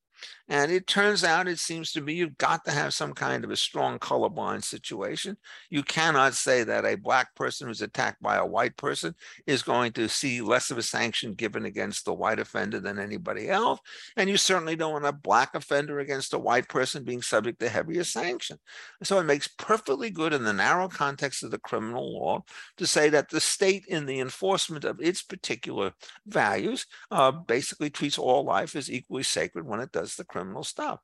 And 0.49 0.73
it 0.73 0.87
turns 0.87 1.25
out, 1.25 1.47
it 1.47 1.59
seems 1.59 1.93
to 1.93 2.01
me, 2.01 2.15
you've 2.15 2.39
got 2.39 2.65
to 2.65 2.71
have 2.71 2.95
some 2.95 3.13
kind 3.13 3.45
of 3.45 3.51
a 3.51 3.57
strong 3.57 3.99
colorblind 3.99 4.65
situation. 4.65 5.37
You 5.69 5.83
cannot 5.83 6.33
say 6.33 6.65
that 6.65 6.87
a 6.87 6.95
black 6.95 7.35
person 7.35 7.69
who's 7.69 7.83
attacked 7.83 8.23
by 8.23 8.37
a 8.37 8.47
white 8.47 8.77
person 8.79 9.15
is 9.47 9.63
going 9.63 9.93
to 9.93 10.09
see 10.09 10.41
less 10.41 10.71
of 10.71 10.79
a 10.79 10.83
sanction 10.83 11.35
given 11.35 11.67
against 11.67 12.07
the 12.07 12.15
white 12.15 12.39
offender 12.39 12.81
than 12.81 12.99
anybody 12.99 13.51
else. 13.51 13.81
And 14.17 14.31
you 14.31 14.39
certainly 14.39 14.75
don't 14.75 14.93
want 14.93 15.05
a 15.05 15.13
black 15.13 15.55
offender 15.55 16.01
against 16.01 16.33
a 16.33 16.39
white 16.39 16.69
person 16.69 17.05
being 17.05 17.21
subject 17.21 17.61
to 17.61 17.69
heavier 17.69 18.05
sanction. 18.05 18.59
So 19.03 19.19
it 19.19 19.25
makes 19.25 19.49
perfectly 19.49 20.09
good 20.09 20.33
in 20.33 20.45
the 20.45 20.53
narrow 20.55 20.89
context 20.89 21.43
of 21.43 21.51
the 21.51 21.59
criminal 21.59 22.19
law 22.19 22.45
to 22.79 22.87
say 22.87 23.11
that 23.11 23.29
the 23.29 23.41
state, 23.41 23.85
in 23.87 24.07
the 24.07 24.21
enforcement 24.21 24.85
of 24.85 24.99
its 25.01 25.23
particular 25.23 25.93
values, 26.27 26.87
uh, 27.11 27.33
basically 27.33 27.91
treats 27.91 28.17
all 28.17 28.45
life 28.45 28.75
as 28.75 28.91
equally 28.91 29.23
sacred 29.23 29.67
when 29.67 29.81
it 29.81 29.93
does 29.93 30.08
the 30.17 30.25
criminal 30.25 30.65
stuff. 30.65 31.01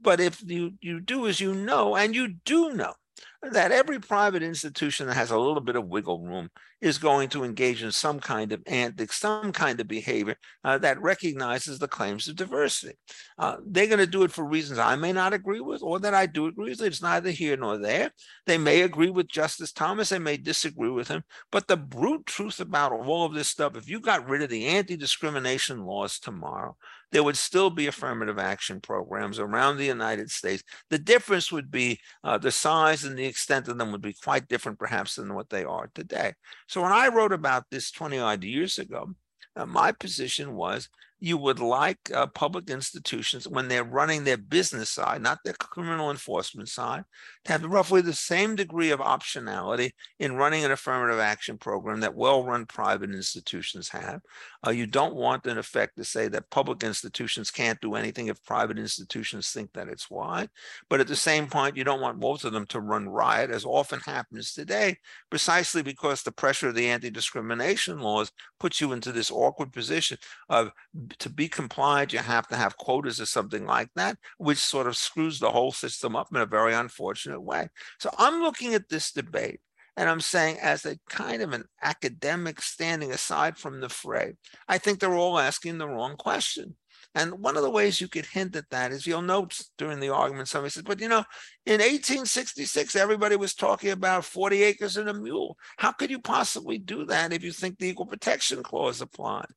But 0.00 0.20
if 0.20 0.42
you, 0.46 0.74
you 0.80 1.00
do 1.00 1.26
as 1.26 1.40
you 1.40 1.54
know, 1.54 1.96
and 1.96 2.14
you 2.14 2.34
do 2.44 2.72
know 2.72 2.94
that 3.42 3.72
every 3.72 4.00
private 4.00 4.42
institution 4.42 5.06
that 5.06 5.14
has 5.14 5.30
a 5.30 5.38
little 5.38 5.60
bit 5.60 5.76
of 5.76 5.86
wiggle 5.86 6.20
room 6.20 6.50
is 6.80 6.98
going 6.98 7.28
to 7.28 7.44
engage 7.44 7.82
in 7.82 7.90
some 7.92 8.20
kind 8.20 8.52
of 8.52 8.62
antics, 8.66 9.18
some 9.18 9.52
kind 9.52 9.80
of 9.80 9.88
behavior 9.88 10.36
uh, 10.64 10.78
that 10.78 11.00
recognizes 11.00 11.78
the 11.78 11.88
claims 11.88 12.28
of 12.28 12.36
diversity. 12.36 12.96
Uh, 13.38 13.56
they're 13.66 13.86
going 13.86 13.98
to 13.98 14.06
do 14.06 14.22
it 14.22 14.32
for 14.32 14.44
reasons 14.44 14.78
I 14.78 14.96
may 14.96 15.12
not 15.12 15.32
agree 15.32 15.60
with, 15.60 15.82
or 15.82 15.98
that 16.00 16.14
I 16.14 16.26
do 16.26 16.46
agree 16.46 16.70
with. 16.70 16.82
It's 16.82 17.02
neither 17.02 17.30
here 17.30 17.56
nor 17.56 17.78
there. 17.78 18.10
They 18.46 18.58
may 18.58 18.82
agree 18.82 19.10
with 19.10 19.28
Justice 19.28 19.72
Thomas, 19.72 20.08
they 20.08 20.18
may 20.18 20.36
disagree 20.36 20.90
with 20.90 21.08
him. 21.08 21.22
But 21.50 21.68
the 21.68 21.76
brute 21.76 22.26
truth 22.26 22.60
about 22.60 22.92
all 22.92 23.24
of 23.24 23.34
this 23.34 23.48
stuff, 23.48 23.76
if 23.76 23.88
you 23.88 24.00
got 24.00 24.28
rid 24.28 24.42
of 24.42 24.50
the 24.50 24.66
anti 24.66 24.96
discrimination 24.96 25.84
laws 25.84 26.18
tomorrow, 26.18 26.76
there 27.10 27.22
would 27.22 27.36
still 27.36 27.70
be 27.70 27.86
affirmative 27.86 28.38
action 28.38 28.80
programs 28.80 29.38
around 29.38 29.76
the 29.76 29.86
United 29.86 30.30
States. 30.30 30.62
The 30.90 30.98
difference 30.98 31.50
would 31.50 31.70
be 31.70 32.00
uh, 32.22 32.38
the 32.38 32.50
size 32.50 33.04
and 33.04 33.16
the 33.16 33.24
extent 33.24 33.68
of 33.68 33.78
them 33.78 33.92
would 33.92 34.02
be 34.02 34.12
quite 34.12 34.48
different, 34.48 34.78
perhaps, 34.78 35.14
than 35.14 35.34
what 35.34 35.48
they 35.48 35.64
are 35.64 35.90
today. 35.94 36.34
So 36.66 36.82
when 36.82 36.92
I 36.92 37.08
wrote 37.08 37.32
about 37.32 37.64
this 37.70 37.90
20 37.90 38.18
odd 38.18 38.44
years 38.44 38.78
ago, 38.78 39.14
uh, 39.56 39.66
my 39.66 39.92
position 39.92 40.54
was 40.54 40.88
you 41.20 41.36
would 41.36 41.58
like 41.58 41.98
uh, 42.14 42.26
public 42.28 42.70
institutions, 42.70 43.48
when 43.48 43.66
they're 43.66 43.82
running 43.82 44.22
their 44.22 44.36
business 44.36 44.90
side, 44.90 45.20
not 45.20 45.38
their 45.44 45.54
criminal 45.54 46.10
enforcement 46.10 46.68
side, 46.68 47.04
to 47.44 47.52
have 47.52 47.64
roughly 47.64 48.00
the 48.00 48.12
same 48.12 48.54
degree 48.54 48.90
of 48.90 49.00
optionality 49.00 49.90
in 50.20 50.36
running 50.36 50.64
an 50.64 50.70
affirmative 50.70 51.18
action 51.18 51.58
program 51.58 52.00
that 52.00 52.14
well 52.14 52.44
run 52.44 52.66
private 52.66 53.10
institutions 53.10 53.88
have. 53.88 54.20
Uh, 54.64 54.70
you 54.70 54.86
don't 54.86 55.14
want, 55.14 55.46
in 55.46 55.58
effect, 55.58 55.96
to 55.96 56.04
say 56.04 56.28
that 56.28 56.50
public 56.50 56.84
institutions 56.84 57.50
can't 57.50 57.80
do 57.80 57.96
anything 57.96 58.28
if 58.28 58.44
private 58.44 58.78
institutions 58.78 59.50
think 59.50 59.72
that 59.72 59.88
it's 59.88 60.08
why. 60.08 60.46
But 60.88 61.00
at 61.00 61.08
the 61.08 61.16
same 61.16 61.48
point, 61.48 61.76
you 61.76 61.82
don't 61.82 62.00
want 62.00 62.20
both 62.20 62.44
of 62.44 62.52
them 62.52 62.66
to 62.66 62.80
run 62.80 63.08
riot, 63.08 63.50
as 63.50 63.64
often 63.64 63.98
happens 64.00 64.52
today, 64.52 64.98
precisely 65.30 65.82
because 65.82 66.22
the 66.22 66.32
pressure 66.32 66.68
of 66.68 66.76
the 66.76 66.88
anti 66.88 67.10
discrimination 67.10 67.98
laws 67.98 68.30
puts 68.60 68.80
you 68.80 68.92
into 68.92 69.10
this 69.10 69.30
awkward 69.30 69.72
position 69.72 70.18
of 70.48 70.70
to 71.18 71.30
be 71.30 71.48
compliant, 71.48 72.12
you 72.12 72.18
have 72.18 72.46
to 72.48 72.56
have 72.56 72.76
quotas 72.76 73.20
or 73.20 73.26
something 73.26 73.66
like 73.66 73.88
that, 73.96 74.16
which 74.38 74.58
sort 74.58 74.86
of 74.86 74.96
screws 74.96 75.38
the 75.38 75.50
whole 75.50 75.72
system 75.72 76.16
up 76.16 76.28
in 76.32 76.40
a 76.40 76.46
very 76.46 76.74
unfortunate 76.74 77.40
way. 77.40 77.68
So 77.98 78.10
I'm 78.18 78.42
looking 78.42 78.74
at 78.74 78.88
this 78.88 79.12
debate 79.12 79.60
and 79.96 80.08
I'm 80.08 80.20
saying, 80.20 80.58
as 80.62 80.84
a 80.84 80.96
kind 81.08 81.42
of 81.42 81.52
an 81.52 81.64
academic 81.82 82.60
standing 82.62 83.10
aside 83.10 83.58
from 83.58 83.80
the 83.80 83.88
fray, 83.88 84.34
I 84.68 84.78
think 84.78 85.00
they're 85.00 85.14
all 85.14 85.38
asking 85.38 85.78
the 85.78 85.88
wrong 85.88 86.16
question. 86.16 86.76
And 87.14 87.40
one 87.40 87.56
of 87.56 87.62
the 87.62 87.70
ways 87.70 88.00
you 88.00 88.06
could 88.06 88.26
hint 88.26 88.54
at 88.54 88.70
that 88.70 88.92
is 88.92 89.06
you'll 89.06 89.22
note 89.22 89.60
during 89.76 89.98
the 89.98 90.10
argument, 90.10 90.46
somebody 90.46 90.70
says, 90.70 90.84
but 90.84 91.00
you 91.00 91.08
know, 91.08 91.24
in 91.66 91.80
1866, 91.80 92.94
everybody 92.94 93.34
was 93.34 93.54
talking 93.54 93.90
about 93.90 94.24
40 94.24 94.62
acres 94.62 94.96
and 94.96 95.08
a 95.08 95.14
mule. 95.14 95.56
How 95.78 95.90
could 95.90 96.10
you 96.10 96.20
possibly 96.20 96.78
do 96.78 97.04
that 97.06 97.32
if 97.32 97.42
you 97.42 97.50
think 97.50 97.78
the 97.78 97.88
Equal 97.88 98.06
Protection 98.06 98.62
Clause 98.62 99.00
applied? 99.00 99.48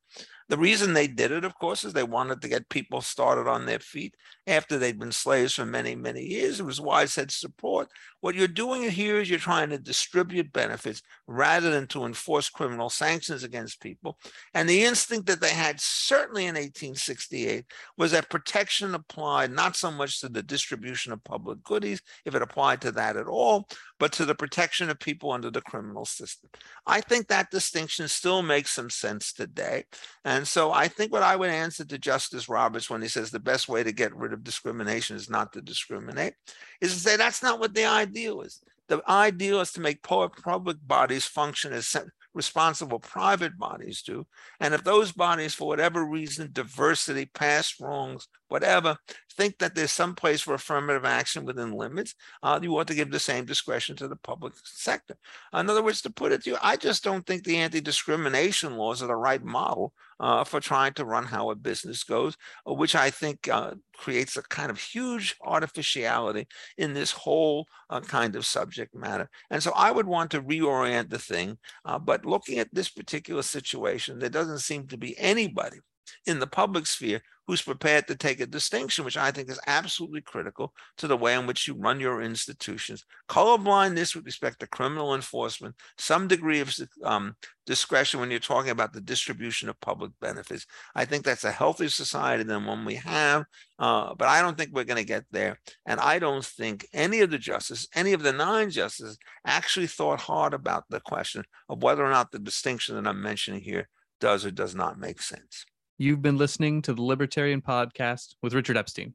The 0.52 0.58
reason 0.58 0.92
they 0.92 1.08
did 1.08 1.32
it, 1.32 1.46
of 1.46 1.56
course, 1.56 1.86
is 1.86 1.94
they 1.94 2.04
wanted 2.04 2.42
to 2.42 2.50
get 2.50 2.68
people 2.68 3.00
started 3.00 3.50
on 3.50 3.66
their 3.66 3.80
feet 3.80 4.16
after 4.46 4.78
they'd 4.78 5.00
been 5.00 5.14
slaves 5.14 5.54
for 5.54 5.66
many, 5.66 5.96
many 5.96 6.24
years. 6.24 6.60
It 6.60 6.66
was 6.66 6.82
why 6.82 7.04
I 7.04 7.06
said 7.06 7.32
support. 7.32 7.88
What 8.20 8.36
you're 8.36 8.50
doing 8.50 8.90
here 8.92 9.22
is 9.22 9.30
you're 9.30 9.40
trying 9.40 9.70
to 9.70 9.78
distribute 9.78 10.52
benefits 10.52 11.04
rather 11.26 11.72
than 11.72 11.88
to 11.88 12.04
enforce 12.04 12.50
criminal 12.50 12.90
sanctions 12.90 13.46
against 13.46 13.80
people. 13.80 14.20
And 14.54 14.68
the 14.68 14.84
instinct 14.84 15.28
that 15.28 15.40
they 15.40 15.52
had, 15.52 15.80
certainly 15.80 16.44
in 16.44 16.56
1868, 16.56 17.64
was 17.98 18.12
that 18.12 18.30
protection 18.30 18.94
applied 18.94 19.52
not 19.52 19.78
so 19.78 19.90
much 19.90 20.20
to 20.20 20.28
the 20.28 20.44
distribution 20.44 21.14
of 21.14 21.24
public 21.24 21.64
goodies, 21.64 22.02
if 22.26 22.36
it 22.36 22.42
applied 22.42 22.82
to 22.82 22.92
that 22.92 23.16
at 23.16 23.28
all, 23.28 23.70
but 24.02 24.12
to 24.12 24.26
the 24.26 24.34
protection 24.34 24.90
of 24.90 24.98
people 24.98 25.32
under 25.32 25.52
the 25.52 25.62
criminal 25.62 26.06
system. 26.06 26.50
I 26.88 27.02
think 27.02 27.28
that 27.28 27.52
distinction 27.52 28.08
still 28.08 28.42
makes 28.42 28.72
some 28.72 28.90
sense 28.90 29.32
today. 29.32 29.84
And 30.26 30.48
so 30.48 30.72
I 30.72 30.88
think 30.88 31.12
what 31.12 31.22
I 31.22 31.36
would 31.36 31.52
answer 31.52 31.86
to 31.86 32.00
Justice 32.00 32.50
Roberts 32.50 32.90
when 32.90 33.04
he 33.04 33.08
says 33.08 33.30
the 33.30 33.40
best 33.40 33.70
way 33.70 33.84
to 33.84 33.92
get 33.92 34.16
rid 34.16 34.34
of 34.34 34.44
discrimination 34.44 35.16
is 35.18 35.30
not 35.30 35.54
to 35.54 35.62
discriminate 35.62 36.34
is 36.82 36.96
to 36.96 37.00
say 37.00 37.16
that's 37.16 37.44
not 37.44 37.60
what 37.60 37.76
the 37.76 37.86
ideal 37.86 38.42
is. 38.42 38.64
The 38.88 39.04
ideal 39.08 39.62
is 39.62 39.72
to 39.74 39.82
make 39.82 40.02
public 40.02 40.80
bodies 40.88 41.26
function 41.26 41.72
as 41.72 41.96
responsible 42.34 43.00
private 43.00 43.56
bodies 43.60 44.02
do. 44.02 44.26
And 44.60 44.74
if 44.74 44.84
those 44.84 45.12
bodies, 45.12 45.54
for 45.54 45.68
whatever 45.68 46.04
reason, 46.04 46.50
diversity, 46.52 47.28
past 47.28 47.80
wrongs, 47.80 48.28
whatever, 48.48 48.98
think 49.42 49.58
that 49.58 49.74
there's 49.74 49.92
some 49.92 50.14
place 50.14 50.42
for 50.42 50.54
affirmative 50.54 51.04
action 51.04 51.46
within 51.46 51.72
limits, 51.72 52.14
uh, 52.44 52.60
you 52.62 52.78
ought 52.78 52.86
to 52.88 52.94
give 52.94 53.10
the 53.10 53.20
same 53.20 53.44
discretion 53.44 53.96
to 53.96 54.08
the 54.08 54.16
public 54.16 54.54
sector. 54.64 55.16
In 55.52 55.68
other 55.68 55.82
words, 55.82 56.00
to 56.04 56.12
put 56.12 56.32
it 56.32 56.44
to 56.44 56.52
you, 56.52 56.58
I 56.62 56.78
just 56.78 57.04
don't 57.04 57.26
think 57.26 57.44
the 57.44 57.58
anti-discrimination 57.58 58.78
laws 58.78 59.02
are 59.02 59.08
the 59.08 59.16
right 59.16 59.44
model 59.44 59.94
uh, 60.20 60.44
for 60.44 60.60
trying 60.60 60.94
to 60.94 61.06
run 61.06 61.24
how 61.24 61.50
a 61.50 61.56
business 61.56 62.04
goes, 62.04 62.38
uh, 62.70 62.74
which 62.76 62.94
I 62.94 63.10
think 63.10 63.48
uh, 63.48 63.72
creates 63.98 64.38
a 64.38 64.44
kind 64.44 64.70
of 64.70 64.80
huge 64.80 65.36
artificiality 65.42 66.46
in 66.78 66.94
this 66.94 67.12
whole 67.12 67.66
uh, 67.90 68.02
kind 68.02 68.36
of 68.36 68.46
subject 68.46 68.94
matter. 68.94 69.28
And 69.50 69.64
so 69.64 69.72
I 69.76 69.92
would 69.92 70.06
want 70.06 70.30
to 70.32 70.44
reorient 70.44 71.10
the 71.10 71.18
thing. 71.18 71.58
Uh, 71.84 71.98
but 71.98 72.28
looking 72.28 72.60
at 72.60 72.72
this 72.72 72.90
particular 72.90 73.42
situation, 73.42 74.20
there 74.20 74.30
doesn't 74.30 74.60
seem 74.60 74.86
to 74.90 74.98
be 75.00 75.18
anybody 75.18 75.80
in 76.26 76.40
the 76.40 76.48
public 76.48 76.88
sphere 76.88 77.22
who's 77.48 77.62
prepared 77.62 78.08
to 78.08 78.16
take 78.16 78.40
a 78.40 78.46
distinction, 78.46 79.04
which 79.04 79.18
I 79.18 79.32
think 79.32 79.50
is 79.50 79.60
absolutely 79.68 80.22
critical 80.22 80.74
to 80.98 81.08
the 81.08 81.18
way 81.18 81.34
in 81.34 81.48
which 81.48 81.68
you 81.68 81.74
run 81.74 82.00
your 82.00 82.22
institutions. 82.22 83.04
Colorblindness 83.30 84.16
with 84.16 84.26
respect 84.26 84.60
to 84.60 84.68
criminal 84.68 85.16
enforcement, 85.16 85.76
some 85.98 86.28
degree 86.30 86.62
of 86.62 86.74
um, 87.04 87.36
discretion 87.66 88.20
when 88.20 88.32
you're 88.32 88.40
talking 88.40 88.72
about 88.72 88.94
the 88.94 89.02
distribution 89.02 89.68
of 89.68 89.80
public 89.82 90.12
benefits. 90.22 90.66
I 90.96 91.04
think 91.04 91.26
that's 91.26 91.44
a 91.44 91.52
healthier 91.52 91.90
society 91.90 92.44
than 92.44 92.66
one 92.66 92.86
we 92.86 92.96
have, 92.96 93.44
uh, 93.80 94.14
but 94.16 94.30
I 94.30 94.42
don't 94.42 94.58
think 94.58 94.72
we're 94.72 94.86
going 94.86 95.02
to 95.02 95.04
get 95.04 95.26
there. 95.32 95.60
And 95.86 96.00
I 96.00 96.20
don't 96.20 96.46
think 96.46 96.88
any 96.94 97.20
of 97.20 97.32
the 97.32 97.38
justices, 97.38 97.90
any 97.96 98.14
of 98.14 98.24
the 98.24 98.34
nine 98.34 98.70
justices, 98.70 99.18
actually 99.46 99.88
thought 99.88 100.22
hard 100.22 100.54
about 100.54 100.86
the 100.90 101.02
question 101.02 101.44
of 101.68 101.84
whether 101.84 102.06
or 102.06 102.12
not 102.12 102.32
the 102.32 102.40
distinction 102.40 102.96
that 102.96 103.10
I'm 103.10 103.22
mentioning 103.22 103.62
here 103.62 103.90
does 104.22 104.46
or 104.46 104.52
does 104.52 104.76
not 104.76 105.00
make 105.00 105.22
sense. 105.22 105.66
You've 106.02 106.24
been 106.24 106.40
listening 106.40 106.82
to 106.82 106.96
the 106.96 107.04
Libertarian 107.04 107.62
Podcast 107.62 108.34
with 108.42 108.56
Richard 108.56 108.76
Epstein. 108.76 109.14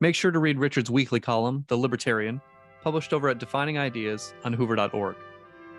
Make 0.00 0.14
sure 0.14 0.30
to 0.30 0.38
read 0.38 0.56
Richard's 0.56 0.88
weekly 0.88 1.18
column, 1.18 1.64
The 1.66 1.76
Libertarian, 1.76 2.40
published 2.80 3.12
over 3.12 3.28
at 3.28 3.40
Defining 3.40 3.76
Ideas 3.76 4.34
on 4.44 4.52
hoover.org. 4.52 5.16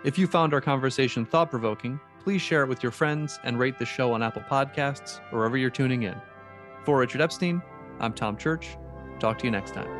If 0.04 0.18
you 0.18 0.26
found 0.26 0.52
our 0.52 0.60
conversation 0.60 1.24
thought 1.24 1.50
provoking, 1.50 1.98
please 2.22 2.42
share 2.42 2.62
it 2.62 2.68
with 2.68 2.82
your 2.82 2.92
friends 2.92 3.40
and 3.42 3.58
rate 3.58 3.78
the 3.78 3.86
show 3.86 4.12
on 4.12 4.22
Apple 4.22 4.42
Podcasts 4.50 5.20
or 5.32 5.38
wherever 5.38 5.56
you're 5.56 5.70
tuning 5.70 6.02
in. 6.02 6.20
For 6.84 6.98
Richard 6.98 7.22
Epstein, 7.22 7.62
I'm 7.98 8.12
Tom 8.12 8.36
Church. 8.36 8.76
Talk 9.18 9.38
to 9.38 9.46
you 9.46 9.50
next 9.50 9.72
time. 9.72 9.99